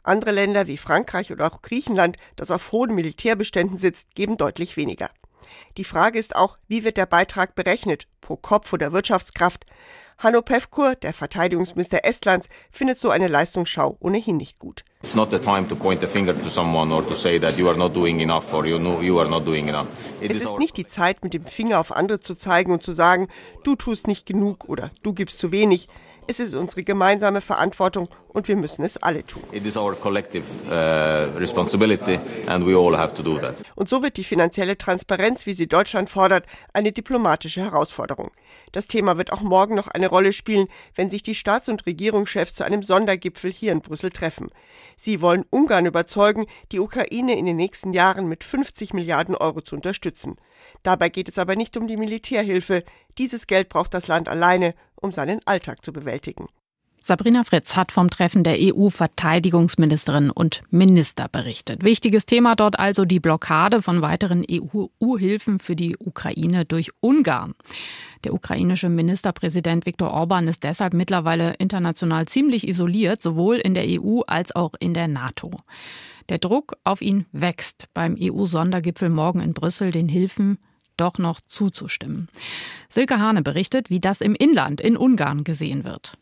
Andere 0.02 0.32
Länder 0.32 0.66
wie 0.66 0.76
Frankreich 0.76 1.32
oder 1.32 1.52
auch 1.52 1.62
Griechenland, 1.62 2.16
das 2.36 2.50
auf 2.50 2.72
hohen 2.72 2.94
Militärbeständen 2.94 3.76
sitzt, 3.76 4.14
geben 4.14 4.36
deutlich 4.36 4.76
weniger. 4.76 5.10
Die 5.76 5.84
Frage 5.84 6.18
ist 6.18 6.36
auch, 6.36 6.58
wie 6.68 6.84
wird 6.84 6.96
der 6.96 7.06
Beitrag 7.06 7.54
berechnet, 7.54 8.06
pro 8.20 8.36
Kopf 8.36 8.72
oder 8.72 8.92
Wirtschaftskraft? 8.92 9.66
Hanno 10.22 10.40
Pevkur, 10.40 10.94
der 10.94 11.12
Verteidigungsminister 11.12 12.04
Estlands, 12.04 12.48
findet 12.70 13.00
so 13.00 13.10
eine 13.10 13.26
Leistungsschau 13.26 13.96
ohnehin 13.98 14.36
nicht 14.36 14.60
gut. 14.60 14.84
Es 15.02 15.16
ist 20.36 20.58
nicht 20.58 20.76
die 20.76 20.86
Zeit, 20.86 21.24
mit 21.24 21.34
dem 21.34 21.46
Finger 21.46 21.80
auf 21.80 21.90
andere 21.90 22.20
zu 22.20 22.36
zeigen 22.36 22.70
und 22.70 22.84
zu 22.84 22.92
sagen, 22.92 23.26
du 23.64 23.74
tust 23.74 24.06
nicht 24.06 24.24
genug 24.24 24.68
oder 24.68 24.92
du 25.02 25.12
gibst 25.12 25.40
zu 25.40 25.50
wenig. 25.50 25.88
Es 26.32 26.40
ist 26.40 26.54
unsere 26.54 26.82
gemeinsame 26.82 27.42
Verantwortung 27.42 28.08
und 28.28 28.48
wir 28.48 28.56
müssen 28.56 28.82
es 28.86 28.96
alle 28.96 29.22
tun. 29.22 29.42
It 29.52 29.66
is 29.66 29.76
our 29.76 29.94
collective 29.94 30.46
responsibility 31.38 32.18
and 32.46 32.66
we 32.66 32.74
all 32.74 32.96
have 32.96 33.14
to 33.14 33.22
do 33.22 33.36
that. 33.36 33.54
Und 33.74 33.90
so 33.90 34.02
wird 34.02 34.16
die 34.16 34.24
finanzielle 34.24 34.78
Transparenz, 34.78 35.44
wie 35.44 35.52
sie 35.52 35.66
Deutschland 35.66 36.08
fordert, 36.08 36.46
eine 36.72 36.90
diplomatische 36.90 37.60
Herausforderung. 37.60 38.30
Das 38.72 38.86
Thema 38.86 39.18
wird 39.18 39.30
auch 39.30 39.42
morgen 39.42 39.74
noch 39.74 39.88
eine 39.88 40.08
Rolle 40.08 40.32
spielen, 40.32 40.68
wenn 40.94 41.10
sich 41.10 41.22
die 41.22 41.34
Staats- 41.34 41.68
und 41.68 41.84
Regierungschefs 41.84 42.54
zu 42.54 42.64
einem 42.64 42.82
Sondergipfel 42.82 43.52
hier 43.52 43.72
in 43.72 43.82
Brüssel 43.82 44.08
treffen. 44.08 44.48
Sie 44.96 45.20
wollen 45.20 45.44
Ungarn 45.50 45.84
überzeugen, 45.84 46.46
die 46.70 46.80
Ukraine 46.80 47.36
in 47.36 47.44
den 47.44 47.56
nächsten 47.56 47.92
Jahren 47.92 48.26
mit 48.26 48.42
50 48.42 48.94
Milliarden 48.94 49.34
Euro 49.34 49.60
zu 49.60 49.76
unterstützen. 49.76 50.36
Dabei 50.82 51.10
geht 51.10 51.28
es 51.28 51.36
aber 51.36 51.56
nicht 51.56 51.76
um 51.76 51.88
die 51.88 51.98
Militärhilfe. 51.98 52.84
Dieses 53.18 53.46
Geld 53.46 53.68
braucht 53.68 53.92
das 53.92 54.06
Land 54.06 54.30
alleine, 54.30 54.74
um 55.02 55.12
seinen 55.12 55.40
Alltag 55.44 55.84
zu 55.84 55.92
bewältigen. 55.92 56.48
Sabrina 57.04 57.42
Fritz 57.42 57.74
hat 57.74 57.90
vom 57.90 58.10
Treffen 58.10 58.44
der 58.44 58.58
EU-Verteidigungsministerinnen 58.60 60.30
und 60.30 60.62
Minister 60.70 61.26
berichtet. 61.28 61.82
Wichtiges 61.82 62.26
Thema 62.26 62.54
dort 62.54 62.78
also 62.78 63.04
die 63.04 63.18
Blockade 63.18 63.82
von 63.82 64.02
weiteren 64.02 64.46
EU-Hilfen 64.48 65.58
für 65.58 65.74
die 65.74 65.96
Ukraine 65.96 66.64
durch 66.64 66.90
Ungarn. 67.00 67.54
Der 68.22 68.32
ukrainische 68.32 68.88
Ministerpräsident 68.88 69.84
Viktor 69.84 70.12
Orban 70.12 70.46
ist 70.46 70.62
deshalb 70.62 70.94
mittlerweile 70.94 71.54
international 71.54 72.26
ziemlich 72.26 72.68
isoliert, 72.68 73.20
sowohl 73.20 73.56
in 73.56 73.74
der 73.74 73.86
EU 73.88 74.20
als 74.28 74.54
auch 74.54 74.74
in 74.78 74.94
der 74.94 75.08
NATO. 75.08 75.50
Der 76.28 76.38
Druck 76.38 76.76
auf 76.84 77.02
ihn 77.02 77.26
wächst, 77.32 77.88
beim 77.94 78.16
EU-Sondergipfel 78.16 79.08
morgen 79.08 79.40
in 79.40 79.54
Brüssel 79.54 79.90
den 79.90 80.08
Hilfen 80.08 80.58
doch 80.96 81.18
noch 81.18 81.40
zuzustimmen. 81.40 82.28
Silke 82.88 83.18
Hane 83.18 83.42
berichtet, 83.42 83.90
wie 83.90 84.00
das 84.00 84.20
im 84.20 84.34
Inland 84.34 84.80
in 84.80 84.96
Ungarn 84.96 85.44
gesehen 85.44 85.84
wird. 85.84 86.18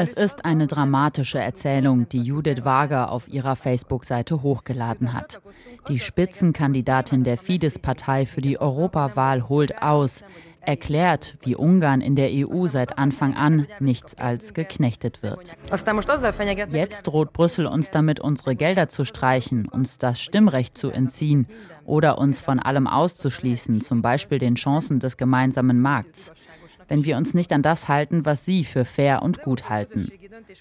Es 0.00 0.12
ist 0.12 0.44
eine 0.44 0.68
dramatische 0.68 1.40
Erzählung, 1.40 2.08
die 2.08 2.22
Judith 2.22 2.64
Wager 2.64 3.10
auf 3.10 3.26
ihrer 3.26 3.56
Facebook-Seite 3.56 4.42
hochgeladen 4.42 5.12
hat. 5.12 5.40
Die 5.88 5.98
Spitzenkandidatin 5.98 7.24
der 7.24 7.36
Fidesz-Partei 7.36 8.24
für 8.24 8.40
die 8.40 8.60
Europawahl 8.60 9.48
holt 9.48 9.82
aus, 9.82 10.22
erklärt, 10.68 11.38
wie 11.40 11.56
Ungarn 11.56 12.02
in 12.02 12.14
der 12.14 12.28
EU 12.30 12.66
seit 12.66 12.98
Anfang 12.98 13.34
an 13.34 13.66
nichts 13.80 14.14
als 14.18 14.52
geknechtet 14.52 15.22
wird. 15.22 15.56
Jetzt 16.70 17.02
droht 17.04 17.32
Brüssel 17.32 17.66
uns 17.66 17.90
damit, 17.90 18.20
unsere 18.20 18.54
Gelder 18.54 18.88
zu 18.88 19.06
streichen, 19.06 19.66
uns 19.66 19.96
das 19.96 20.20
Stimmrecht 20.20 20.76
zu 20.76 20.90
entziehen 20.90 21.46
oder 21.86 22.18
uns 22.18 22.42
von 22.42 22.58
allem 22.58 22.86
auszuschließen, 22.86 23.80
zum 23.80 24.02
Beispiel 24.02 24.38
den 24.38 24.56
Chancen 24.56 25.00
des 25.00 25.16
gemeinsamen 25.16 25.80
Markts 25.80 26.32
wenn 26.90 27.04
wir 27.04 27.18
uns 27.18 27.34
nicht 27.34 27.52
an 27.52 27.60
das 27.60 27.86
halten, 27.86 28.24
was 28.24 28.46
Sie 28.46 28.64
für 28.64 28.86
fair 28.86 29.20
und 29.20 29.42
gut 29.42 29.68
halten. 29.68 30.10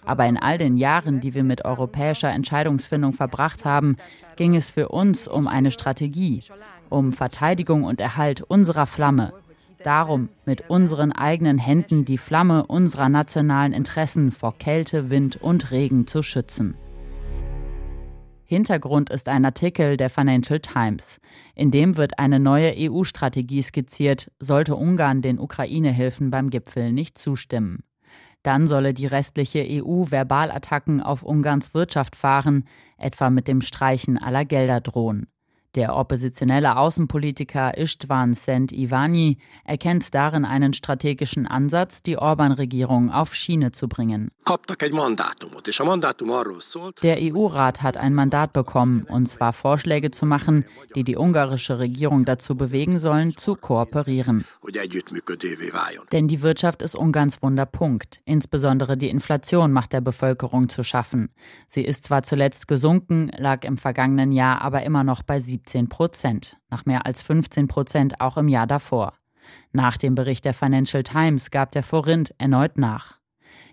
Aber 0.04 0.26
in 0.26 0.36
all 0.36 0.58
den 0.58 0.76
Jahren, 0.76 1.22
die 1.22 1.34
wir 1.34 1.46
mit 1.46 1.64
europäischer 1.64 2.30
Entscheidungsfindung 2.30 3.14
verbracht 3.14 3.64
haben, 3.64 3.96
ging 4.36 4.54
es 4.54 4.70
für 4.70 4.90
uns 4.90 5.30
um 5.30 5.48
eine 5.48 5.72
Strategie, 5.72 6.44
um 6.90 7.14
Verteidigung 7.14 7.86
und 7.86 8.02
Erhalt 8.02 8.42
unserer 8.42 8.88
Flamme, 8.88 9.32
darum, 9.88 10.30
mit 10.46 10.70
unseren 10.70 11.14
eigenen 11.14 11.58
Händen 11.58 12.04
die 12.04 12.18
Flamme 12.18 12.66
unserer 12.68 13.08
nationalen 13.08 13.72
Interessen 13.72 14.32
vor 14.32 14.58
Kälte, 14.58 15.10
Wind 15.10 15.38
und 15.38 15.72
Regen 15.72 16.06
zu 16.08 16.22
schützen. 16.22 16.76
Hintergrund 18.44 19.10
ist 19.10 19.30
ein 19.30 19.46
Artikel 19.46 19.98
der 19.98 20.10
Financial 20.10 20.60
Times. 20.60 21.20
In 21.56 21.72
dem 21.72 21.98
wird 21.98 22.20
eine 22.20 22.40
neue 22.40 22.74
EU-Strategie 22.78 23.62
skizziert, 23.62 24.30
sollte 24.40 24.76
Ungarn 24.76 25.22
den 25.22 25.40
Ukraine-Hilfen 25.40 26.32
beim 26.32 26.50
Gipfel 26.50 26.92
nicht 26.92 27.18
zustimmen. 27.18 27.84
Dann 28.44 28.68
solle 28.68 28.94
die 28.94 29.08
restliche 29.08 29.66
EU 29.68 30.06
Verbalattacken 30.06 31.02
auf 31.02 31.24
Ungarns 31.24 31.74
Wirtschaft 31.74 32.16
fahren, 32.16 32.66
etwa 32.98 33.30
mit 33.30 33.48
dem 33.48 33.62
Streichen 33.62 34.18
aller 34.18 34.46
Gelder 34.46 34.80
drohen. 34.80 35.28
Der 35.76 35.96
oppositionelle 35.96 36.78
Außenpolitiker 36.78 37.78
Istvan 37.78 38.34
Sent-Ivani 38.34 39.38
erkennt 39.66 40.14
darin 40.16 40.46
einen 40.46 40.74
strategischen 40.74 41.46
Ansatz, 41.46 42.02
die 42.02 42.18
Orban-Regierung 42.18 43.12
auf 43.12 43.36
Schiene 43.36 43.72
zu 43.72 43.88
bringen. 43.88 44.32
Der 47.04 47.18
EU-Rat 47.20 47.84
hat 47.84 47.98
ein 47.98 48.14
Mandat 48.14 48.54
bekommen, 48.54 49.04
und 49.04 49.28
zwar 49.28 49.54
Vorschläge 49.54 50.12
zu 50.12 50.26
machen, 50.26 50.66
die 50.96 51.04
die 51.04 51.18
ungarische 51.18 51.80
Regierung 51.80 52.26
dazu 52.26 52.56
bewegen 52.56 52.98
sollen, 53.00 53.36
zu 53.36 53.56
kooperieren. 53.56 54.46
Denn 56.12 56.28
die 56.28 56.42
Wirtschaft 56.42 56.82
ist 56.82 56.96
Ungarns 56.96 57.42
Wunderpunkt. 57.42 58.22
Insbesondere 58.26 58.98
die 58.98 59.10
Inflation 59.10 59.72
macht 59.74 59.94
der 59.94 60.02
Bevölkerung 60.02 60.70
zu 60.70 60.84
schaffen. 60.84 61.30
Sie 61.68 61.82
ist 61.84 62.06
zwar 62.06 62.24
zuletzt 62.24 62.68
gesunken, 62.68 63.32
lag 63.38 63.64
im 63.64 63.78
vergangenen 63.78 64.32
Jahr 64.32 64.62
aber 64.62 64.84
immer 64.84 65.04
noch 65.04 65.24
bei 65.24 65.40
17 65.40 65.57
17 65.58 65.90
Prozent, 65.90 66.58
nach 66.70 66.86
mehr 66.86 67.06
als 67.06 67.22
15 67.22 67.68
Prozent 67.68 68.22
auch 68.22 68.38
im 68.38 68.48
Jahr 68.48 68.68
davor. 68.68 69.14
Nach 69.72 69.98
dem 69.98 70.14
Bericht 70.14 70.46
der 70.46 70.54
Financial 70.54 71.04
Times 71.04 71.52
gab 71.52 71.72
der 71.72 71.84
Forint 71.84 72.34
erneut 72.38 72.78
nach. 72.78 73.18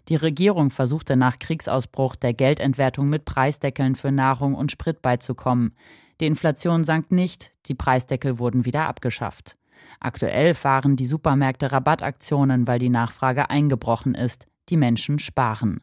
Die 0.09 0.16
Regierung 0.16 0.70
versuchte 0.70 1.16
nach 1.16 1.38
Kriegsausbruch 1.38 2.16
der 2.16 2.33
Geldentwertung 2.33 3.09
mit 3.09 3.25
Preisdeckeln 3.25 3.97
für 3.97 4.12
Nahrung 4.12 4.55
und 4.55 4.70
Sprit 4.70 5.03
beizukommen. 5.03 5.75
Die 6.20 6.27
Inflation 6.27 6.85
sank 6.85 7.11
nicht, 7.11 7.51
die 7.66 7.75
Preisdeckel 7.75 8.38
wurden 8.38 8.64
wieder 8.64 8.88
abgeschafft. 8.88 9.57
Aktuell 10.01 10.55
fahren 10.55 10.97
die 10.97 11.07
Supermärkte 11.07 11.73
Rabattaktionen, 11.73 12.66
weil 12.66 12.79
die 12.79 12.90
Nachfrage 12.90 13.51
eingebrochen 13.51 14.14
ist. 14.14 14.47
Die 14.70 14.77
Menschen 14.77 15.18
sparen. 15.18 15.81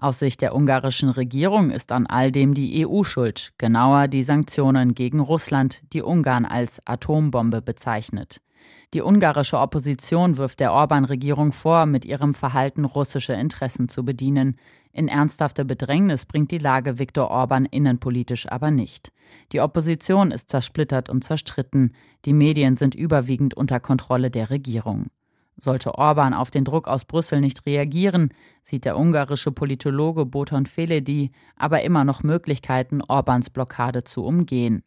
Aus 0.00 0.18
Sicht 0.18 0.40
der 0.40 0.54
ungarischen 0.54 1.10
Regierung 1.10 1.70
ist 1.70 1.92
an 1.92 2.06
all 2.06 2.32
dem 2.32 2.54
die 2.54 2.86
EU 2.86 3.02
schuld, 3.02 3.52
genauer 3.58 4.08
die 4.08 4.22
Sanktionen 4.22 4.94
gegen 4.94 5.20
Russland, 5.20 5.82
die 5.92 6.00
Ungarn 6.00 6.46
als 6.46 6.80
Atombombe 6.86 7.60
bezeichnet. 7.60 8.40
Die 8.94 9.02
ungarische 9.02 9.58
Opposition 9.58 10.38
wirft 10.38 10.60
der 10.60 10.72
Orban-Regierung 10.72 11.52
vor, 11.52 11.84
mit 11.84 12.06
ihrem 12.06 12.32
Verhalten 12.32 12.86
russische 12.86 13.34
Interessen 13.34 13.90
zu 13.90 14.02
bedienen. 14.02 14.56
In 14.90 15.06
ernsthafte 15.06 15.66
Bedrängnis 15.66 16.24
bringt 16.24 16.50
die 16.50 16.58
Lage 16.58 16.98
Viktor 16.98 17.30
Orban 17.30 17.66
innenpolitisch 17.66 18.48
aber 18.50 18.70
nicht. 18.70 19.12
Die 19.52 19.60
Opposition 19.60 20.30
ist 20.30 20.48
zersplittert 20.48 21.10
und 21.10 21.24
zerstritten. 21.24 21.94
Die 22.24 22.32
Medien 22.32 22.76
sind 22.76 22.94
überwiegend 22.94 23.52
unter 23.52 23.80
Kontrolle 23.80 24.30
der 24.30 24.48
Regierung. 24.48 25.08
Sollte 25.60 25.94
Orban 25.96 26.32
auf 26.32 26.50
den 26.50 26.64
Druck 26.64 26.88
aus 26.88 27.04
Brüssel 27.04 27.40
nicht 27.40 27.66
reagieren, 27.66 28.32
sieht 28.62 28.86
der 28.86 28.98
ungarische 28.98 29.52
Politologe 29.52 30.24
Boton 30.24 30.64
Feledi 30.64 31.32
aber 31.56 31.82
immer 31.82 32.04
noch 32.04 32.22
Möglichkeiten, 32.22 33.02
Orbans 33.06 33.50
Blockade 33.50 34.02
zu 34.04 34.24
umgehen. 34.24 34.82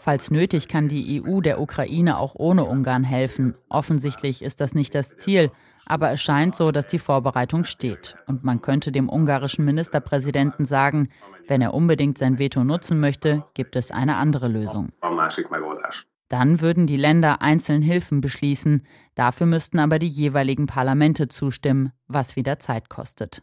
Falls 0.00 0.30
nötig, 0.32 0.66
kann 0.66 0.88
die 0.88 1.22
EU 1.22 1.40
der 1.40 1.60
Ukraine 1.60 2.18
auch 2.18 2.34
ohne 2.34 2.64
Ungarn 2.64 3.04
helfen. 3.04 3.54
Offensichtlich 3.68 4.42
ist 4.42 4.60
das 4.60 4.74
nicht 4.74 4.96
das 4.96 5.16
Ziel, 5.16 5.52
aber 5.86 6.10
es 6.10 6.20
scheint 6.20 6.56
so, 6.56 6.72
dass 6.72 6.88
die 6.88 6.98
Vorbereitung 6.98 7.64
steht. 7.64 8.16
Und 8.26 8.42
man 8.42 8.60
könnte 8.60 8.90
dem 8.90 9.08
ungarischen 9.08 9.64
Ministerpräsidenten 9.64 10.66
sagen, 10.66 11.08
wenn 11.46 11.62
er 11.62 11.72
unbedingt 11.72 12.18
sein 12.18 12.38
Veto 12.38 12.64
nutzen 12.64 12.98
möchte, 12.98 13.44
gibt 13.54 13.76
es 13.76 13.92
eine 13.92 14.16
andere 14.16 14.48
Lösung. 14.48 14.90
Dann 16.28 16.60
würden 16.60 16.86
die 16.86 16.96
Länder 16.96 17.40
einzeln 17.40 17.82
Hilfen 17.82 18.20
beschließen, 18.20 18.86
dafür 19.14 19.46
müssten 19.46 19.78
aber 19.78 19.98
die 19.98 20.06
jeweiligen 20.06 20.66
Parlamente 20.66 21.28
zustimmen, 21.28 21.92
was 22.06 22.36
wieder 22.36 22.58
Zeit 22.58 22.90
kostet. 22.90 23.42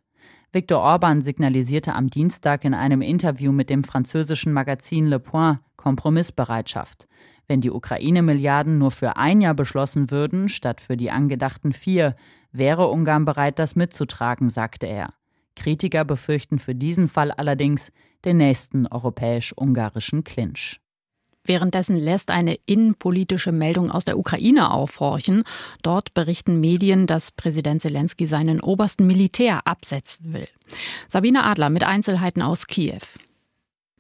Viktor 0.52 0.80
Orban 0.80 1.21
signalisierte 1.21 1.93
am 1.93 2.10
Dienstag 2.10 2.63
in 2.63 2.74
einem 2.74 3.02
Interview 3.02 3.52
mit 3.52 3.69
dem 3.69 3.84
französischen 3.84 4.54
Magazin 4.54 5.08
Le 5.08 5.19
Point 5.19 5.60
Kompromissbereitschaft. 5.76 7.08
Wenn 7.48 7.62
die 7.62 7.71
Ukraine-Milliarden 7.71 8.78
nur 8.78 8.91
für 8.91 9.17
ein 9.17 9.41
Jahr 9.41 9.54
beschlossen 9.54 10.10
würden, 10.12 10.50
statt 10.50 10.82
für 10.82 10.98
die 10.98 11.12
angedachten 11.12 11.74
vier, 11.74 12.15
wäre 12.52 12.88
Ungarn 12.88 13.26
bereit, 13.26 13.60
das 13.60 13.76
mitzutragen, 13.76 14.50
sagte 14.50 14.88
er. 14.88 15.13
Kritiker 15.56 16.06
befürchten 16.06 16.60
für 16.60 16.74
diesen 16.74 17.08
Fall 17.08 17.32
allerdings 17.32 17.91
den 18.24 18.38
nächsten 18.38 18.88
europäisch-ungarischen 18.88 20.24
Clinch. 20.24 20.80
Währenddessen 21.45 21.95
lässt 21.95 22.31
eine 22.31 22.58
innenpolitische 22.65 23.51
Meldung 23.51 23.91
aus 23.91 24.05
der 24.05 24.17
Ukraine 24.17 24.71
aufhorchen. 24.71 25.43
Dort 25.84 26.13
berichten 26.13 26.60
Medien, 26.60 27.08
dass 27.08 27.31
Präsident 27.31 27.81
Zelensky 27.81 28.27
seinen 28.27 28.60
obersten 28.60 29.08
Militär 29.08 29.62
absetzen 29.65 30.34
will. 30.34 30.47
Sabine 31.08 31.43
Adler 31.43 31.69
mit 31.69 31.84
Einzelheiten 31.84 32.41
aus 32.41 32.67
Kiew. 32.67 32.99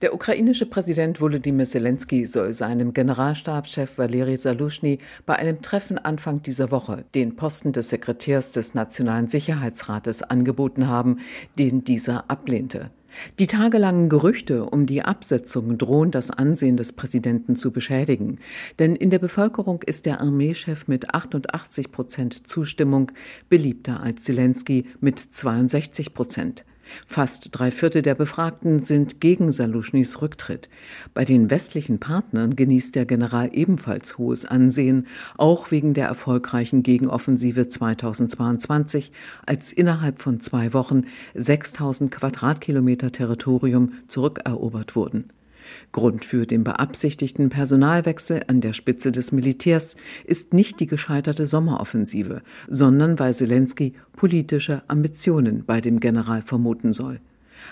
Der 0.01 0.13
ukrainische 0.13 0.65
Präsident 0.65 1.21
Volodymyr 1.21 1.65
Zelensky 1.65 2.25
soll 2.25 2.53
seinem 2.53 2.93
Generalstabschef 2.93 3.97
Valery 3.97 4.35
Salushny 4.35 4.97
bei 5.25 5.37
einem 5.37 5.61
Treffen 5.61 5.97
Anfang 5.97 6.41
dieser 6.43 6.69
Woche 6.69 7.05
den 7.15 7.37
Posten 7.37 7.71
des 7.71 7.89
Sekretärs 7.89 8.51
des 8.51 8.73
Nationalen 8.73 9.29
Sicherheitsrates 9.29 10.21
angeboten 10.21 10.87
haben, 10.89 11.21
den 11.57 11.85
dieser 11.85 12.29
ablehnte. 12.29 12.91
Die 13.39 13.47
tagelangen 13.47 14.09
Gerüchte 14.09 14.65
um 14.65 14.85
die 14.85 15.01
Absetzung 15.01 15.77
drohen 15.77 16.11
das 16.11 16.31
Ansehen 16.31 16.77
des 16.77 16.93
Präsidenten 16.93 17.55
zu 17.55 17.71
beschädigen. 17.71 18.39
Denn 18.79 18.95
in 18.95 19.09
der 19.09 19.19
Bevölkerung 19.19 19.81
ist 19.83 20.05
der 20.05 20.21
Armeechef 20.21 20.87
mit 20.87 21.13
88 21.13 21.91
Prozent 21.91 22.47
Zustimmung 22.47 23.11
beliebter 23.49 24.01
als 24.01 24.23
Zelensky 24.23 24.85
mit 24.99 25.19
62 25.19 26.13
Prozent. 26.13 26.65
Fast 27.05 27.49
drei 27.51 27.71
Viertel 27.71 28.01
der 28.01 28.15
Befragten 28.15 28.83
sind 28.83 29.21
gegen 29.21 29.51
Saluschnys 29.51 30.21
Rücktritt. 30.21 30.69
Bei 31.13 31.25
den 31.25 31.49
westlichen 31.49 31.99
Partnern 31.99 32.55
genießt 32.55 32.95
der 32.95 33.05
General 33.05 33.49
ebenfalls 33.53 34.17
hohes 34.17 34.45
Ansehen, 34.45 35.07
auch 35.37 35.71
wegen 35.71 35.93
der 35.93 36.07
erfolgreichen 36.07 36.83
Gegenoffensive 36.83 37.69
2022, 37.69 39.11
als 39.45 39.71
innerhalb 39.71 40.21
von 40.21 40.39
zwei 40.41 40.73
Wochen 40.73 41.03
6000 41.33 42.11
Quadratkilometer 42.11 43.11
Territorium 43.11 43.93
zurückerobert 44.07 44.95
wurden. 44.95 45.29
Grund 45.91 46.25
für 46.25 46.45
den 46.45 46.63
beabsichtigten 46.63 47.49
Personalwechsel 47.49 48.43
an 48.47 48.61
der 48.61 48.73
Spitze 48.73 49.11
des 49.11 49.31
Militärs 49.31 49.95
ist 50.25 50.53
nicht 50.53 50.79
die 50.79 50.87
gescheiterte 50.87 51.45
Sommeroffensive, 51.45 52.41
sondern 52.67 53.19
weil 53.19 53.33
Zelensky 53.33 53.93
politische 54.13 54.83
Ambitionen 54.87 55.63
bei 55.65 55.81
dem 55.81 55.99
General 55.99 56.41
vermuten 56.41 56.93
soll. 56.93 57.19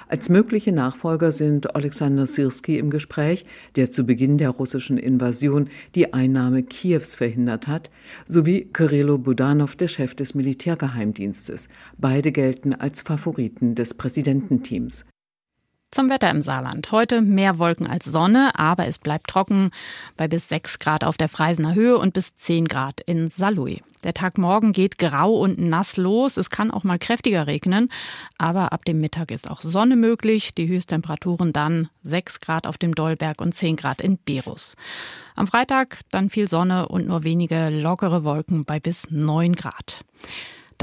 Als 0.08 0.30
mögliche 0.30 0.72
Nachfolger 0.72 1.32
sind 1.32 1.76
Alexander 1.76 2.28
Sirski 2.28 2.78
im 2.78 2.90
Gespräch, 2.90 3.46
der 3.76 3.92
zu 3.92 4.06
Beginn 4.06 4.38
der 4.38 4.50
russischen 4.50 4.98
Invasion 4.98 5.70
die 5.96 6.14
Einnahme 6.14 6.64
Kiews 6.64 7.16
verhindert 7.16 7.68
hat, 7.68 7.92
sowie 8.28 8.66
Kirilo 8.74 9.18
Budanov, 9.18 9.76
der 9.76 9.88
Chef 9.88 10.16
des 10.16 10.36
Militärgeheimdienstes. 10.36 11.68
Beide 11.98 12.32
gelten 12.32 12.74
als 12.74 13.02
Favoriten 13.02 13.76
des 13.76 13.94
Präsidententeams. 13.94 15.06
Zum 15.94 16.10
Wetter 16.10 16.32
im 16.32 16.42
Saarland. 16.42 16.92
Heute 16.92 17.22
mehr 17.22 17.60
Wolken 17.60 17.86
als 17.86 18.06
Sonne, 18.06 18.58
aber 18.58 18.88
es 18.88 18.98
bleibt 18.98 19.30
trocken 19.30 19.70
bei 20.18 20.28
bis 20.28 20.50
6 20.50 20.80
Grad 20.80 21.04
auf 21.04 21.18
der 21.18 21.30
Freisener 21.30 21.76
Höhe 21.76 22.00
und 22.00 22.16
bis 22.16 22.34
10 22.34 22.68
Grad 22.68 23.00
in 23.02 23.30
Saarlouis. 23.30 23.80
Der 24.04 24.16
Tag 24.16 24.40
morgen 24.40 24.74
geht 24.74 24.98
grau 24.98 25.36
und 25.36 25.60
nass 25.60 25.96
los. 25.98 26.38
Es 26.38 26.50
kann 26.50 26.72
auch 26.72 26.84
mal 26.84 26.98
kräftiger 26.98 27.46
regnen, 27.46 27.92
aber 28.40 28.74
ab 28.74 28.86
dem 28.86 29.02
Mittag 29.02 29.30
ist 29.30 29.48
auch 29.48 29.62
Sonne 29.62 29.96
möglich. 29.96 30.56
Die 30.56 30.68
Höchsttemperaturen 30.68 31.54
dann 31.54 31.90
6 32.02 32.40
Grad 32.40 32.66
auf 32.66 32.80
dem 32.80 32.96
Dollberg 32.96 33.40
und 33.40 33.54
10 33.54 33.76
Grad 33.76 34.02
in 34.02 34.18
Berus. 34.18 34.76
Am 35.36 35.46
Freitag 35.46 36.00
dann 36.10 36.32
viel 36.32 36.48
Sonne 36.48 36.88
und 36.88 37.06
nur 37.06 37.24
wenige 37.24 37.70
lockere 37.70 38.24
Wolken 38.24 38.66
bei 38.66 38.80
bis 38.80 39.12
9 39.12 39.54
Grad. 39.54 40.04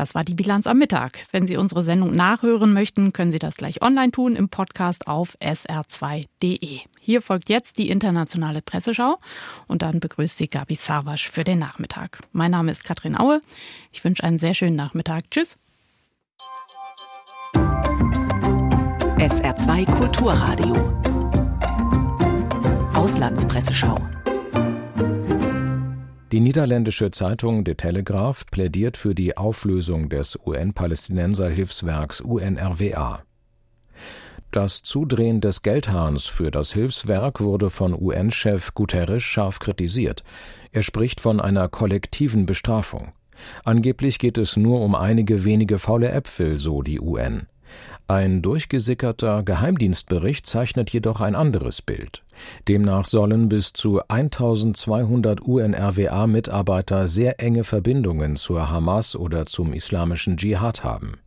Das 0.01 0.15
war 0.15 0.25
die 0.25 0.33
Bilanz 0.33 0.67
am 0.67 0.79
Mittag. 0.79 1.27
Wenn 1.31 1.47
Sie 1.47 1.59
unsere 1.59 1.83
Sendung 1.83 2.17
nachhören 2.17 2.73
möchten, 2.73 3.13
können 3.13 3.33
Sie 3.33 3.39
das 3.39 3.57
gleich 3.57 3.83
online 3.83 4.13
tun 4.13 4.35
im 4.35 4.49
Podcast 4.49 5.07
auf 5.07 5.37
sr2.de. 5.43 6.79
Hier 6.99 7.21
folgt 7.21 7.51
jetzt 7.51 7.77
die 7.77 7.91
internationale 7.91 8.63
Presseschau 8.63 9.19
und 9.67 9.83
dann 9.83 10.01
begrüßt 10.01 10.39
Sie 10.39 10.49
Gabi 10.49 10.77
Sarwasch 10.77 11.29
für 11.29 11.45
den 11.45 11.59
Nachmittag. 11.59 12.21
Mein 12.33 12.51
Name 12.53 12.73
ist 12.73 12.83
Katrin 12.83 13.15
Aue. 13.15 13.41
Ich 13.93 14.03
wünsche 14.03 14.25
einen 14.25 14.39
sehr 14.39 14.55
schönen 14.55 14.75
Nachmittag. 14.75 15.31
Tschüss. 15.31 15.59
SR2 19.19 19.85
Kulturradio. 19.85 20.95
Auslandspresseschau. 22.95 23.99
Die 26.33 26.39
niederländische 26.39 27.11
Zeitung 27.11 27.65
De 27.65 27.75
Telegraaf 27.75 28.47
plädiert 28.47 28.97
für 28.97 29.17
die 29.17 29.37
Auflösung 29.37 30.09
des 30.09 30.39
UN-Palästinenser-Hilfswerks 30.47 32.21
UNRWA. 32.21 33.25
Das 34.53 34.83
Zudrehen 34.83 35.41
des 35.41 35.63
Geldhahns 35.63 36.27
für 36.27 36.53
das 36.53 36.73
Hilfswerk 36.73 37.41
wurde 37.41 37.69
von 37.69 38.01
UN-Chef 38.01 38.75
Guterres 38.75 39.25
scharf 39.25 39.59
kritisiert. 39.59 40.23
Er 40.71 40.83
spricht 40.83 41.21
von 41.21 41.41
einer 41.41 41.69
kollektiven 41.69 42.47
Bestrafung. 42.47 43.13
Angeblich 43.65 44.21
geht 44.21 44.39
es 44.39 44.57
nur 44.57 44.83
um 44.83 44.95
einige 44.95 45.43
wenige 45.43 45.81
faule 45.81 46.13
Äpfel, 46.13 46.59
so 46.59 46.83
die 46.83 47.01
UN. 47.01 47.49
Ein 48.11 48.43
durchgesickerter 48.43 49.45
Geheimdienstbericht 49.45 50.45
zeichnet 50.45 50.91
jedoch 50.91 51.21
ein 51.21 51.37
anderes 51.37 51.81
Bild. 51.81 52.25
Demnach 52.67 53.05
sollen 53.05 53.49
bis 53.49 53.73
zu 53.73 54.01
1200 54.09 55.41
UNRWA-Mitarbeiter 55.41 57.07
sehr 57.07 57.41
enge 57.41 57.63
Verbindungen 57.63 58.35
zur 58.35 58.69
Hamas 58.69 59.15
oder 59.15 59.47
zum 59.47 59.73
islamischen 59.73 60.39
Dschihad 60.39 60.83
haben. 60.83 61.19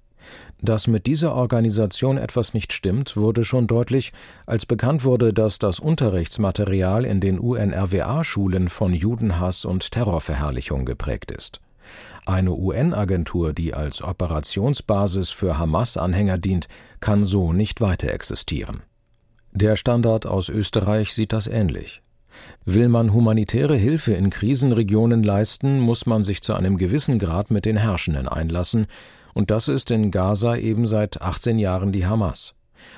Dass 0.62 0.88
mit 0.88 1.08
dieser 1.08 1.34
Organisation 1.36 2.18
etwas 2.18 2.54
nicht 2.54 2.74
stimmt, 2.74 3.16
wurde 3.16 3.46
schon 3.46 3.66
deutlich, 3.68 4.12
als 4.46 4.66
bekannt 4.66 5.06
wurde, 5.06 5.34
dass 5.34 5.60
das 5.60 5.80
Unterrichtsmaterial 5.80 7.06
in 7.06 7.22
den 7.22 7.40
UNRWA-Schulen 7.40 8.68
von 8.68 8.94
Judenhass 8.94 9.64
und 9.64 9.90
Terrorverherrlichung 9.94 10.84
geprägt 10.84 11.32
ist. 11.32 11.62
Eine 12.26 12.54
UN-Agentur, 12.54 13.54
die 13.54 13.74
als 13.74 14.02
Operationsbasis 14.02 15.32
für 15.32 15.58
Hamas-Anhänger 15.58 16.38
dient, 16.38 16.68
kann 17.02 17.26
so 17.26 17.52
nicht 17.52 17.82
weiter 17.82 18.14
existieren. 18.14 18.84
Der 19.52 19.76
Standard 19.76 20.26
aus 20.26 20.50
Österreich 20.50 21.14
sieht 21.14 21.34
das 21.34 21.48
ähnlich. 21.48 22.02
Will 22.66 22.88
man 22.88 23.14
humanitäre 23.14 23.76
Hilfe 23.76 24.14
in 24.14 24.30
Krisenregionen 24.30 25.22
leisten, 25.22 25.80
muss 25.80 26.06
man 26.06 26.24
sich 26.24 26.42
zu 26.42 26.54
einem 26.54 26.78
gewissen 26.78 27.20
Grad 27.20 27.52
mit 27.52 27.66
den 27.66 27.78
Herrschenden 27.78 28.28
einlassen, 28.28 28.88
und 29.34 29.52
das 29.52 29.68
ist 29.68 29.92
in 29.92 30.12
Gaza 30.12 30.56
eben 30.56 30.88
seit 30.88 31.22
18 31.22 31.60
Jahren 31.60 31.92
die 31.92 32.06
Hamas. 32.06 32.56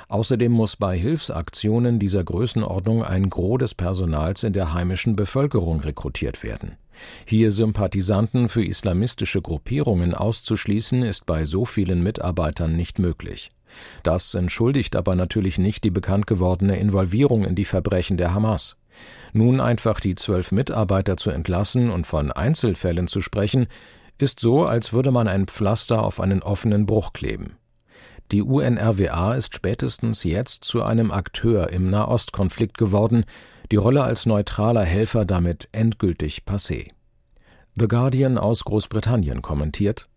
Außerdem 0.07 0.51
muss 0.51 0.75
bei 0.75 0.97
Hilfsaktionen 0.97 1.99
dieser 1.99 2.23
Größenordnung 2.23 3.03
ein 3.03 3.29
Gros 3.29 3.59
des 3.59 3.75
Personals 3.75 4.43
in 4.43 4.53
der 4.53 4.73
heimischen 4.73 5.15
Bevölkerung 5.15 5.79
rekrutiert 5.79 6.43
werden. 6.43 6.77
Hier 7.25 7.51
Sympathisanten 7.51 8.49
für 8.49 8.63
islamistische 8.63 9.41
Gruppierungen 9.41 10.13
auszuschließen, 10.13 11.03
ist 11.03 11.25
bei 11.25 11.45
so 11.45 11.65
vielen 11.65 12.03
Mitarbeitern 12.03 12.75
nicht 12.75 12.99
möglich. 12.99 13.51
Das 14.03 14.33
entschuldigt 14.33 14.95
aber 14.95 15.15
natürlich 15.15 15.57
nicht 15.57 15.83
die 15.83 15.91
bekannt 15.91 16.27
gewordene 16.27 16.77
Involvierung 16.77 17.43
in 17.43 17.55
die 17.55 17.65
Verbrechen 17.65 18.17
der 18.17 18.33
Hamas. 18.33 18.77
Nun 19.33 19.59
einfach 19.59 19.99
die 19.99 20.15
zwölf 20.15 20.51
Mitarbeiter 20.51 21.17
zu 21.17 21.29
entlassen 21.29 21.89
und 21.89 22.07
von 22.07 22.31
Einzelfällen 22.31 23.07
zu 23.07 23.21
sprechen, 23.21 23.67
ist 24.17 24.39
so, 24.39 24.65
als 24.65 24.93
würde 24.93 25.11
man 25.11 25.27
ein 25.27 25.47
Pflaster 25.47 26.03
auf 26.03 26.21
einen 26.21 26.41
offenen 26.41 26.85
Bruch 26.85 27.11
kleben. 27.11 27.57
Die 28.31 28.41
UNRWA 28.41 29.35
ist 29.35 29.53
spätestens 29.53 30.23
jetzt 30.23 30.63
zu 30.63 30.81
einem 30.81 31.11
Akteur 31.11 31.69
im 31.71 31.89
Nahostkonflikt 31.89 32.77
geworden, 32.77 33.25
die 33.71 33.75
Rolle 33.75 34.03
als 34.03 34.25
neutraler 34.25 34.83
Helfer 34.83 35.25
damit 35.25 35.69
endgültig 35.71 36.43
passé. 36.45 36.91
The 37.75 37.87
Guardian 37.87 38.37
aus 38.37 38.63
Großbritannien 38.63 39.41
kommentiert 39.41 40.07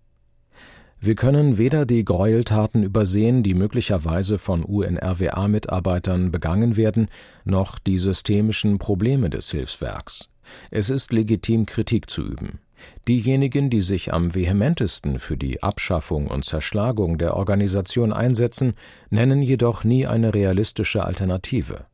Wir 1.01 1.15
können 1.15 1.59
weder 1.59 1.87
die 1.87 2.05
Gräueltaten 2.05 2.83
übersehen, 2.83 3.43
die 3.43 3.55
möglicherweise 3.55 4.39
von 4.39 4.63
UNRWA-Mitarbeitern 4.63 6.31
begangen 6.31 6.77
werden, 6.77 7.09
noch 7.45 7.79
die 7.79 7.99
systemischen 7.99 8.79
Probleme 8.79 9.31
des 9.31 9.51
Hilfswerks. 9.51 10.29
Es 10.71 10.89
ist 10.89 11.13
legitim, 11.13 11.67
Kritik 11.67 12.09
zu 12.09 12.23
üben. 12.23 12.61
Diejenigen, 13.09 13.71
die 13.71 13.81
sich 13.81 14.13
am 14.13 14.35
vehementesten 14.35 15.19
für 15.19 15.37
die 15.37 15.63
Abschaffung 15.63 16.29
und 16.29 16.45
Zerschlagung 16.45 17.19
der 17.19 17.37
Organisation 17.37 18.13
einsetzen, 18.13 18.75
nennen 19.11 19.43
jedoch 19.43 19.85
nie 19.85 20.07
eine 20.07 20.35
realistische 20.35 21.05
Alternative. 21.05 21.87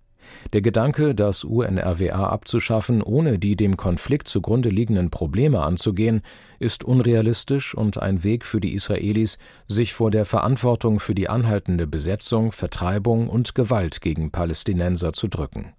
Der 0.52 0.62
Gedanke, 0.62 1.14
das 1.14 1.44
UNRWA 1.44 2.28
abzuschaffen, 2.28 3.02
ohne 3.02 3.38
die 3.38 3.56
dem 3.56 3.76
Konflikt 3.76 4.28
zugrunde 4.28 4.68
liegenden 4.68 5.10
Probleme 5.10 5.62
anzugehen, 5.62 6.22
ist 6.58 6.84
unrealistisch 6.84 7.74
und 7.74 7.98
ein 7.98 8.24
Weg 8.24 8.44
für 8.44 8.60
die 8.60 8.74
Israelis, 8.74 9.38
sich 9.66 9.94
vor 9.94 10.10
der 10.10 10.24
Verantwortung 10.24 11.00
für 11.00 11.14
die 11.14 11.28
anhaltende 11.28 11.86
Besetzung, 11.86 12.52
Vertreibung 12.52 13.28
und 13.28 13.54
Gewalt 13.54 14.00
gegen 14.00 14.30
Palästinenser 14.30 15.12
zu 15.12 15.28
drücken. 15.28 15.72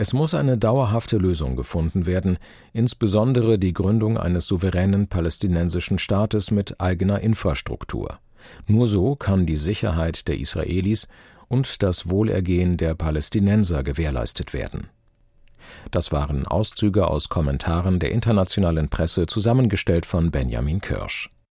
Es 0.00 0.12
muss 0.12 0.32
eine 0.32 0.56
dauerhafte 0.56 1.18
Lösung 1.18 1.56
gefunden 1.56 2.06
werden, 2.06 2.38
insbesondere 2.72 3.58
die 3.58 3.72
Gründung 3.72 4.16
eines 4.16 4.46
souveränen 4.46 5.08
palästinensischen 5.08 5.98
Staates 5.98 6.52
mit 6.52 6.80
eigener 6.80 7.20
Infrastruktur. 7.20 8.20
Nur 8.68 8.86
so 8.86 9.16
kann 9.16 9.44
die 9.44 9.56
Sicherheit 9.56 10.28
der 10.28 10.38
Israelis 10.38 11.08
und 11.48 11.82
das 11.82 12.08
Wohlergehen 12.08 12.76
der 12.76 12.94
Palästinenser 12.94 13.82
gewährleistet 13.82 14.52
werden. 14.52 14.88
Das 15.90 16.12
waren 16.12 16.46
Auszüge 16.46 17.08
aus 17.08 17.28
Kommentaren 17.28 17.98
der 17.98 18.12
internationalen 18.12 18.88
Presse 18.88 19.26
zusammengestellt 19.26 20.06
von 20.06 20.30
Benjamin 20.30 20.80
Kirsch 20.80 21.30